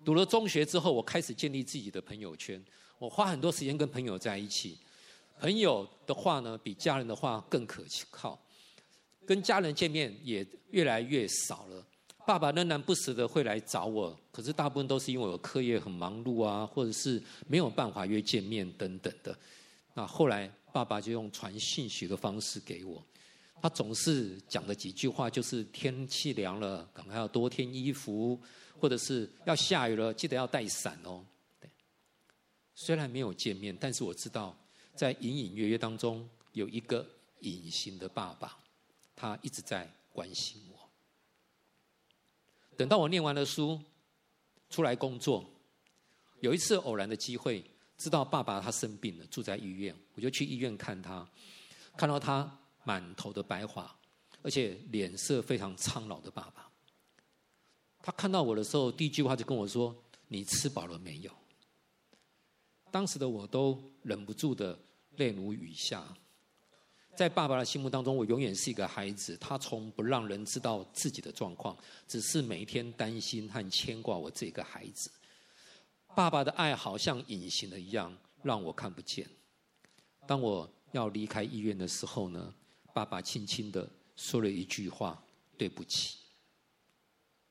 [0.05, 2.63] 读了中学之后，我开始建立自己的朋友圈。
[2.99, 4.79] 我花很多时间跟朋友在一起，
[5.39, 8.41] 朋友的话呢，比家人的话更可靠。
[9.25, 11.87] 跟家人见面也越来越少了。
[12.25, 19.37] 爸爸仍然不时的会来找我，可是大部分都是因为我课业很忙碌啊，或者是没有办法约见面等等的。
[19.95, 23.05] 那后来爸爸就用传信息的方式给我，
[23.61, 28.41] 他总是讲的几句话就是天气凉了，赶快要多添衣服，
[28.79, 31.25] 或者是要下雨了，记得要带伞哦。
[31.61, 31.69] 对，
[32.75, 34.57] 虽然没有见面，但是我知道
[34.95, 37.05] 在隐隐约约当中有一个
[37.41, 38.57] 隐形的爸爸，
[39.17, 40.72] 他一直在关心我。
[42.83, 43.81] 等到我念完了书，
[44.69, 45.49] 出来工作，
[46.41, 47.65] 有一次偶然的机会，
[47.97, 51.25] 知道爸爸他生病了，住在医院，我就去医院看他，
[51.97, 53.97] 看到他满头的白发，
[54.43, 56.69] 而且脸色非常苍老的爸爸。
[58.01, 61.31] 他看到我的时候，第一句话就跟我说：“你吃饱了没有？”
[62.91, 64.77] 当时的我都忍不住的
[65.19, 66.05] 泪如雨下。
[67.15, 69.37] 在爸爸的心目当中，我永远是一个孩子。
[69.37, 71.77] 他从不让人知道自己的状况，
[72.09, 75.11] 只是每天担心和牵挂我这个孩子。
[76.17, 79.29] 爸爸的爱好像隐形的一样，让我看不见。
[80.27, 82.55] 当我要离开医院的时候呢，
[82.95, 85.23] 爸爸轻轻的说了一句话
[85.59, 86.19] ：“对不起。”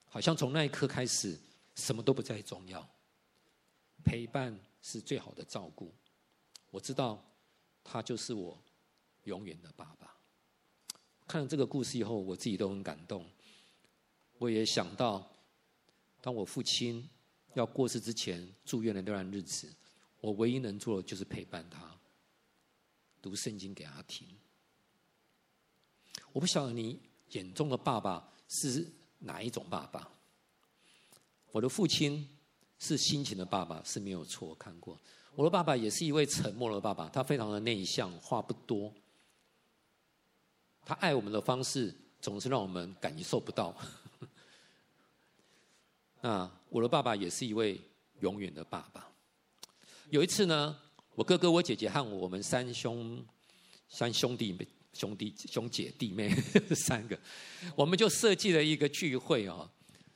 [0.10, 1.40] 好像从那一刻开始，
[1.76, 2.86] 什么都不再重要，
[4.04, 5.94] 陪伴是最好的照顾。
[6.72, 7.24] 我知道，
[7.84, 8.60] 他就是我。
[9.24, 10.16] 永远的爸爸，
[11.28, 13.26] 看了这个故事以后，我自己都很感动。
[14.38, 15.32] 我也想到，
[16.20, 17.08] 当我父亲
[17.54, 19.72] 要过世之前住院的那段日子，
[20.20, 21.96] 我唯一能做的就是陪伴他，
[23.22, 24.28] 读圣经给他听。
[26.34, 27.00] 我不晓得你
[27.32, 30.10] 眼中的爸爸是哪一种爸爸。
[31.52, 32.28] 我的父亲
[32.80, 34.48] 是辛勤的爸爸，是没有错。
[34.50, 35.00] 我看过，
[35.36, 38.92] 我的爸爸也是一位沉默的爸爸，他非常的内向，话不多。
[40.86, 43.76] 他爱我们的方式总是让我们感受不到。
[46.22, 47.80] 那我的爸爸也是一位
[48.20, 49.10] 永远的爸爸。
[50.10, 50.78] 有一次呢，
[51.16, 53.24] 我哥哥、我姐姐和我们三兄、
[53.88, 54.56] 三兄弟、
[54.94, 56.30] 兄弟、兄姐弟妹
[56.76, 57.18] 三个，
[57.76, 59.70] 我们就设计了一个聚会哦。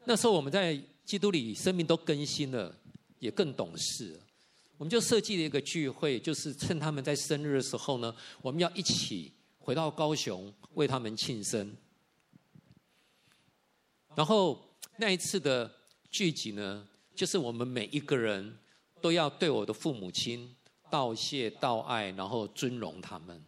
[0.05, 2.75] 那时候我们在基督里生命都更新了，
[3.19, 4.19] 也更懂事了。
[4.77, 9.31] 我们就设计了一个聚会，就是趁他们在生日的时候呢，我们要一起。
[9.65, 11.75] 回到高雄为他们庆生，
[14.13, 14.63] 然后
[14.97, 15.73] 那一次的
[16.11, 18.59] 聚集呢，就是我们每一个人
[19.01, 20.55] 都要对我的父母亲
[20.91, 23.43] 道谢、道爱，然后尊荣他们。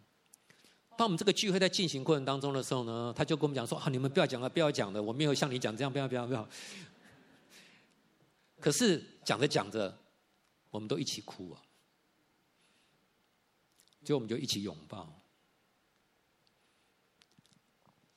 [0.96, 6.48] 当我们这个聚会在进行过程当中的时候呢，他就跟我们讲说：“啊，你们不要讲了，不要讲了，我没有像你讲这样，不要，不要，不要。”
[8.58, 9.96] 可是讲着讲着，
[10.70, 11.62] 我们都一起哭啊，
[14.02, 15.17] 就我们就一起拥抱。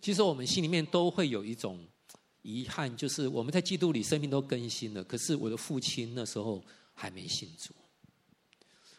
[0.02, 1.80] 其实我们心里面都会有一种
[2.42, 7.72] 遗憾，就是我们在基督里生命都更新了，可是我的父亲那时候还没信主。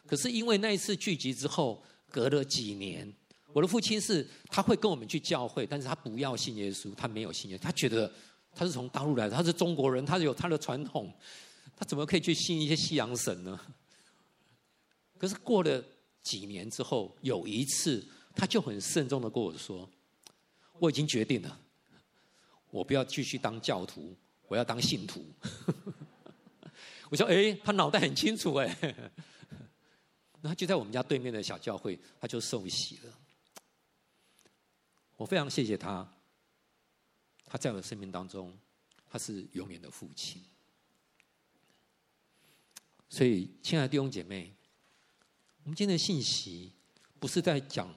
[0.06, 3.12] 可是因为那一次聚集之后，隔了几年，
[3.52, 8.12] 我的父亲是他会跟我们去教会，但是他不要信耶稣，他没有信耶稣，他觉得
[8.54, 11.12] 他是从大陆来的，他是中国人，他有他的传统，
[11.76, 13.58] 他怎么可以去信一些西洋神呢？
[15.18, 15.84] 可是过了
[16.22, 19.88] 几年之后，有一次他就很慎重的跟我说。
[20.82, 21.60] 我已经决定了，
[22.68, 24.16] 我不要继续当教徒，
[24.48, 25.24] 我要当信徒。
[27.08, 28.76] 我说：“哎，他脑袋很清楚哎。”
[30.42, 33.16] 然后就在我们家对面的小教会，他就受洗了。
[35.16, 36.12] 我非常谢谢他，
[37.46, 38.52] 他在我的生命当中，
[39.08, 40.42] 他是永远的父亲。
[43.08, 44.52] 所以，亲爱的弟兄姐妹，
[45.62, 46.72] 我们今天的信息
[47.20, 47.94] 不是在讲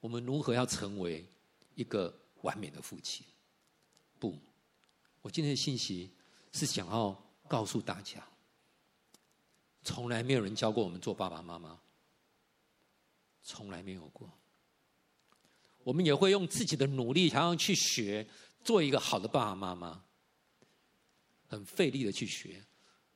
[0.00, 1.24] 我们如何要成为
[1.76, 2.12] 一个。
[2.44, 3.26] 完美的父亲，
[4.18, 4.38] 不，
[5.22, 6.10] 我今天的信息
[6.52, 7.18] 是想要
[7.48, 8.22] 告诉大家，
[9.82, 11.80] 从来没有人教过我们做爸爸妈妈，
[13.42, 14.30] 从来没有过。
[15.84, 18.26] 我们也会用自己的努力，想要去学
[18.62, 20.04] 做一个好的爸爸妈妈，
[21.46, 22.62] 很费力的去学。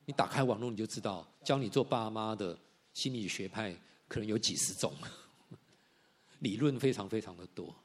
[0.05, 2.57] 你打开网络，你就知道，教你做爸妈的
[2.93, 4.91] 心理学派可能有几十种，
[6.39, 7.75] 理论非常非常的多。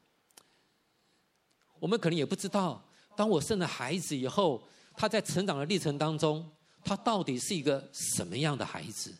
[1.85, 2.83] 我们可能也不知道，
[3.15, 4.67] 当我生了孩子以后，
[4.97, 6.43] 他在成长的历程当中，
[6.83, 9.13] 他到底是一个什么样的孩子？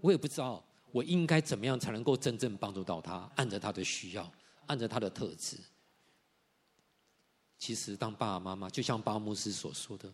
[0.00, 4.32] 我也不知道，我应该怎么样才能够真正帮助到他，按着他的需要，
[4.64, 5.58] 按着他的特质。
[7.58, 10.10] 其实，当爸爸妈妈，就像巴牧师所说的，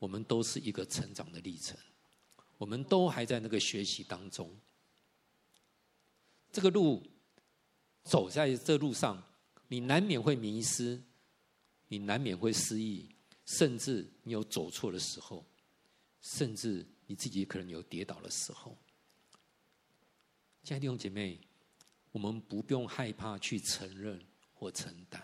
[0.00, 1.76] 我们都是一个成长的历程，
[2.58, 4.50] 我们都还在那个学习当中。
[6.50, 7.00] 这个路
[8.02, 9.22] 走在这路上，
[9.68, 11.00] 你难免会迷失，
[11.94, 13.08] 你难免会失忆，
[13.46, 15.46] 甚至你有走错的时候，
[16.20, 18.76] 甚至你自己可能有跌倒的时候。
[20.64, 21.38] 亲爱的弟兄姐妹，
[22.10, 24.20] 我们不用害怕去承认
[24.52, 25.22] 或承担。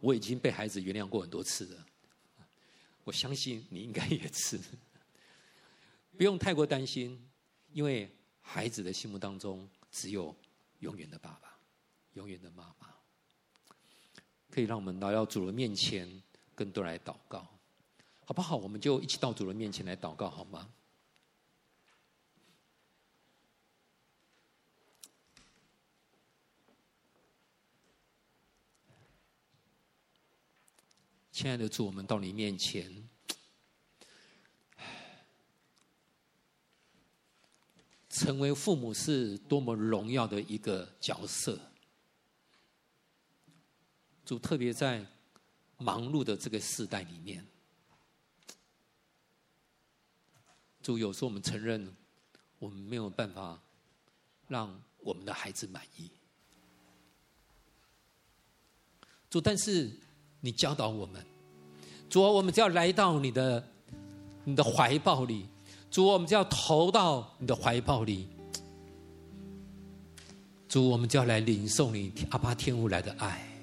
[0.00, 1.86] 我已经被孩子原谅过很多次了，
[3.02, 4.60] 我相信你应该也是。
[6.18, 7.18] 不用太过担心，
[7.72, 10.36] 因为孩子的心目当中只有
[10.80, 11.58] 永远的爸爸，
[12.12, 12.94] 永远的妈妈。
[14.56, 16.08] 可以让我们来到主的面前，
[16.54, 17.46] 更多来祷告，
[18.24, 18.56] 好不好？
[18.56, 20.66] 我们就一起到主的面前来祷告，好吗？
[31.30, 33.06] 亲爱的主，我们到你面前，
[38.08, 41.60] 成为父母是多么荣耀的一个角色。
[44.26, 45.02] 主特别在
[45.78, 47.42] 忙碌的这个时代里面，
[50.82, 51.90] 主有时候我们承认，
[52.58, 53.58] 我们没有办法
[54.48, 56.10] 让我们的孩子满意。
[59.30, 59.90] 主，但是。
[60.38, 61.26] 你教导我们，
[62.08, 63.68] 主，我们只要来到你的
[64.44, 65.48] 你的怀抱里，
[65.90, 68.28] 主，我们只要投到你的怀抱里，
[70.68, 73.55] 主，我们就要来领受你阿爸天父来的爱，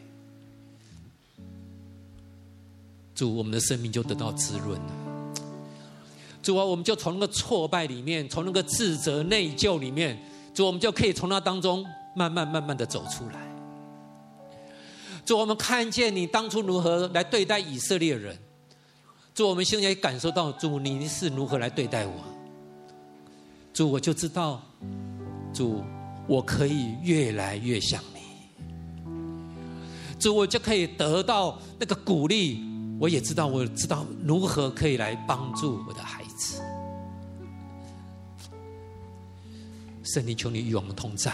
[3.24, 4.92] 主，我们的生命就得到滋润了。
[6.42, 10.22] 主啊，我们就从那个挫败里面，从那个自责内疚里面，
[10.54, 11.86] 主，我们就可以从那当中
[12.18, 13.40] 慢慢慢慢的走出来。
[15.26, 18.38] 主，我们看见你当初如何来对待以色列人。
[19.34, 22.14] 主，我们现在感受到主你是如何来对待我。
[23.74, 24.62] 主，我就知道，
[25.54, 25.82] 主，
[26.28, 28.20] 我可以越来越像你。
[30.20, 32.73] 主，我就可以得到那个鼓励。
[33.04, 36.62] 我也知道，我知道如何可以来帮助我的孩子。
[40.06, 41.34] 圣灵，求你与我们同在。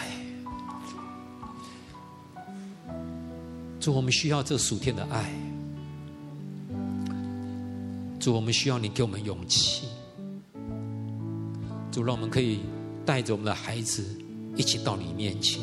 [3.80, 5.32] 主，我们需要这属天的爱。
[8.20, 9.88] 主，我们需要你给我们勇气。
[11.92, 12.62] 主，让我们可以
[13.06, 14.04] 带着我们的孩子
[14.56, 15.62] 一起到你面前。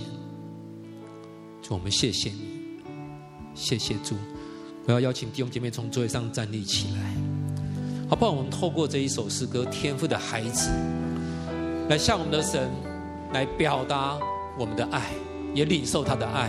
[1.60, 2.80] 主，我们谢谢你，
[3.56, 4.14] 谢谢主。
[4.86, 7.14] 我要邀请弟兄姐妹从座位上站立起来，
[8.08, 8.30] 好不好？
[8.30, 10.70] 我们透过这一首诗歌《天赋的孩子》，
[11.90, 12.70] 来向我们的神
[13.32, 14.16] 来表达
[14.56, 15.10] 我们的爱，
[15.54, 16.48] 也领受他的爱。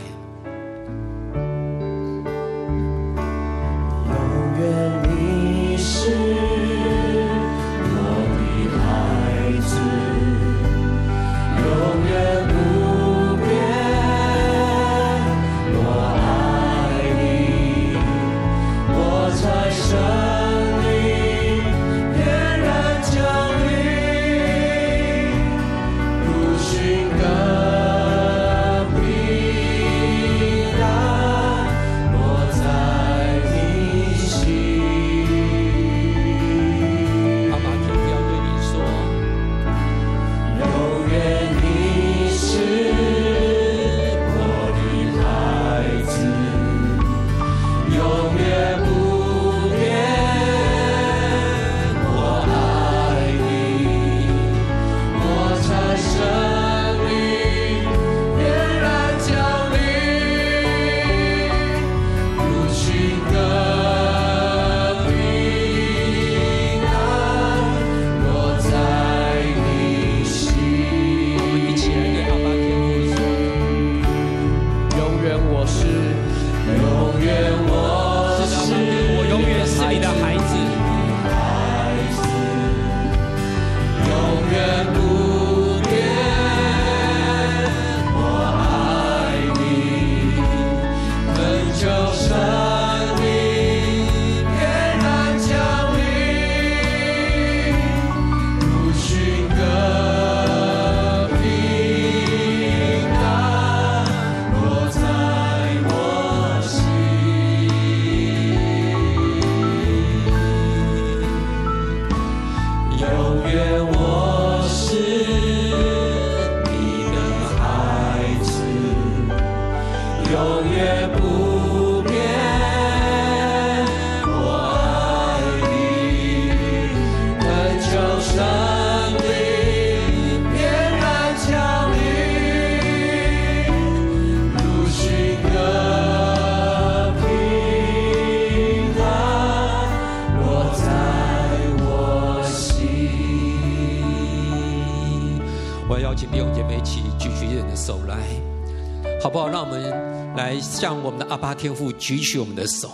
[151.38, 152.90] 阿爸天父举起我们的手。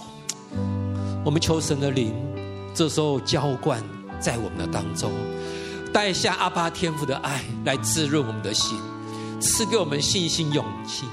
[1.23, 2.13] 我们求神的灵，
[2.73, 3.81] 这时候浇灌
[4.19, 5.09] 在我们的当中，
[5.93, 8.77] 带下阿爸天父的爱来滋润我们的心，
[9.39, 11.05] 赐给我们信心勇气，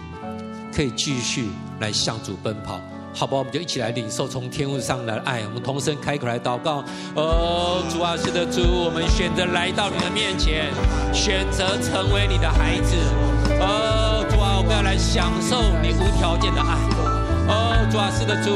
[0.75, 2.81] 可以继续来向主奔跑。
[3.15, 3.39] 好不好？
[3.39, 5.45] 我们就一起来领受从天父上来的爱。
[5.45, 6.83] 我们同声开口来祷告。
[7.15, 10.73] 哦，主啊，是的，主，我们选择来到你的面前，
[11.15, 12.97] 选择成为你的孩子。
[13.61, 16.90] 哦，主啊，我们要来享受你无条件的爱。
[17.91, 18.55] 主啊，是的，主，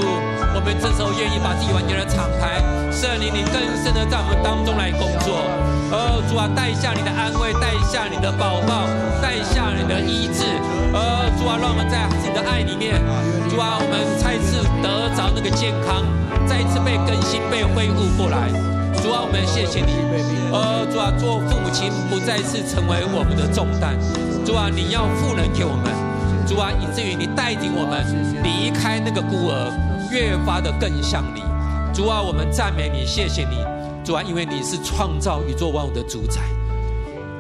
[0.54, 2.62] 我们这时候愿意把自己完全的敞开，
[2.94, 5.42] 圣灵，你更深的在我们当中来工作。
[5.90, 8.86] 哦，主啊，带下你的安慰，带下你的宝宝，
[9.20, 10.46] 带下你的医治。
[10.94, 12.94] 哦，主啊，让我们在自己的爱里面。
[13.50, 16.06] 主啊，我们再次得着那个健康，
[16.46, 18.46] 再一次被更新、被恢复过来。
[19.02, 19.98] 主啊，我们谢谢你。
[20.54, 23.98] 呃，主啊，做父母亲不再是成为我们的重担。
[24.46, 26.03] 主啊，你要赋能给我们。
[26.46, 28.04] 主啊，以至于你带领我们
[28.42, 29.72] 离开那个孤儿，
[30.12, 31.40] 越发的更像你。
[31.94, 33.56] 主啊，我们赞美你，谢谢你。
[34.04, 36.42] 主啊，因为你是创造宇宙万物的主宰。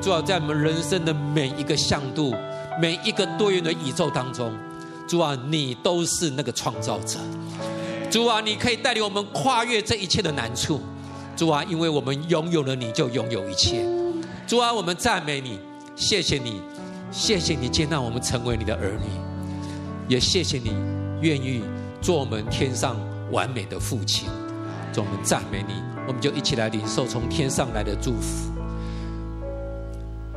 [0.00, 2.34] 主啊，在我们人生的每一个向度、
[2.80, 4.50] 每一个多元的宇宙当中。
[5.06, 7.18] 主啊，你都是那个创造者。
[8.10, 10.80] 主啊，你可以带领我们跨越这一切的难处。
[11.36, 13.84] 主啊，因为我们拥有了你，就拥有一切。
[14.46, 15.58] 主啊，我们赞美你，
[15.94, 16.62] 谢谢你，
[17.14, 19.06] 谢谢你接纳我们成为你的儿女，
[20.08, 20.74] 也谢谢你
[21.22, 21.62] 愿意
[22.02, 22.96] 做我们天上
[23.30, 24.28] 完美的父亲。
[24.92, 25.74] 主，我们赞美你，
[26.08, 28.50] 我们就一起来领受从天上来的祝福。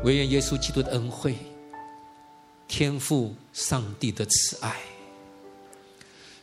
[0.04, 1.36] 唯愿耶稣基督的恩惠。
[2.68, 4.76] 天父上帝的慈爱，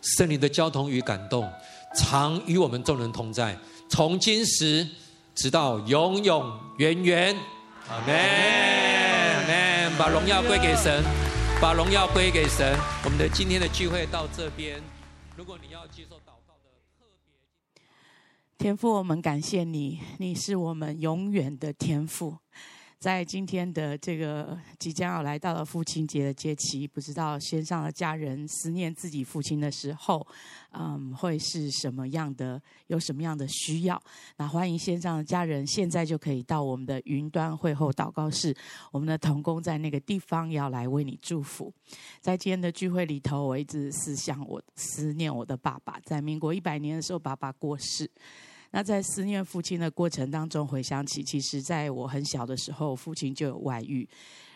[0.00, 1.48] 圣灵的交通与感动，
[1.94, 3.56] 常与我们众人同在，
[3.90, 4.88] 从今时
[5.34, 7.36] 直到永永远远。
[7.88, 8.93] 阿门，
[9.98, 11.02] 把荣耀归给神，
[11.60, 12.76] 把荣耀归给神。
[13.04, 14.82] 我们的今天的聚会到这边。
[15.36, 17.82] 如果你要接受祷告的特别，
[18.58, 22.36] 天父，我们感谢你，你是我们永远的天父。
[22.98, 30.26] 在今天的这个即将要来到的父亲节的节期，不知道先上的家人思念自己父亲的时候，
[30.76, 32.60] 嗯，会是什么样的？
[32.88, 34.00] 有什么样的需要？
[34.36, 38.54] 那欢迎线上的家人，现在就可以到我们的云端会后祷告室，
[38.90, 41.72] 我们的童工在那个地方要来为你祝福。
[42.20, 48.10] 在今天的聚会里头，我一直思想我思念我的爸爸，在民国一百年的时候，爸爸过世。
[48.72, 54.08] 那在思念父亲的过程当中，回想起，其实在我很小的时候，父亲就有外遇，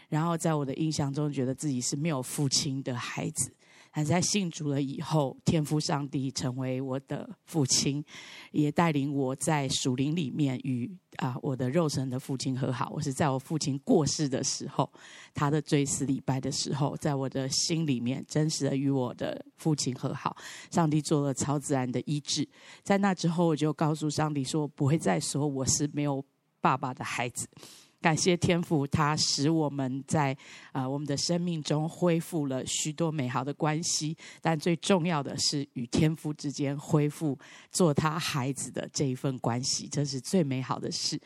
[0.09, 3.53] 然后在我的印象中，觉得自己是没有父亲的孩子。
[3.99, 8.05] 但在信主了以后，天父上帝成为我的父亲，
[8.53, 12.93] 也带领我在属灵里面与啊我的肉身的父亲和好。
[12.95, 14.89] 我是在我父亲过世的时候，
[15.35, 20.37] 他的追思礼拜的时候，在我的心里面真实的与我的父亲和好。
[20.71, 22.49] 上帝做了超自然的医治。
[22.85, 26.25] 在那之后，我就告诉上帝说，不会再说我是没有
[26.61, 27.49] 爸爸的孩子。
[28.01, 30.37] 感谢天父，他使我们在
[30.73, 37.37] 啊、我们的生命中恢复了许多美好的关系，但最重要的是与天父之间恢复
[37.73, 41.21] 做他孩子的这一份关系，这是最美好的事。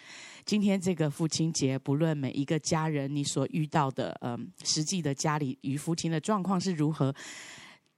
[0.46, 7.14] 今天这个父亲节，不论每一个家人你所遇到的嗯、实际的家里与父亲的状况是如何，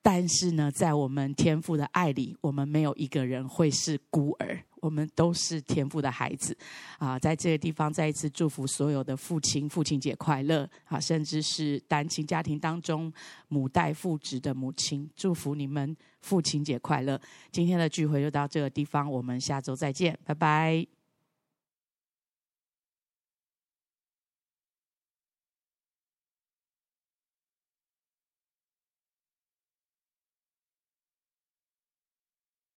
[0.02, 4.64] 但是呢，在我们天父的爱里，我们没有一个人会是孤儿。
[4.84, 6.54] 我们都是天父的孩子，
[6.98, 11.00] 啊，在这个地方再一次祝福所有的父亲，父亲节快乐啊！
[11.00, 13.10] 甚至是单亲家庭当中
[13.48, 17.18] 母带父职的母亲，祝福你们父亲节快乐。
[17.50, 21.03] 今天的聚会就到这个地方，我们下周再见，拜拜。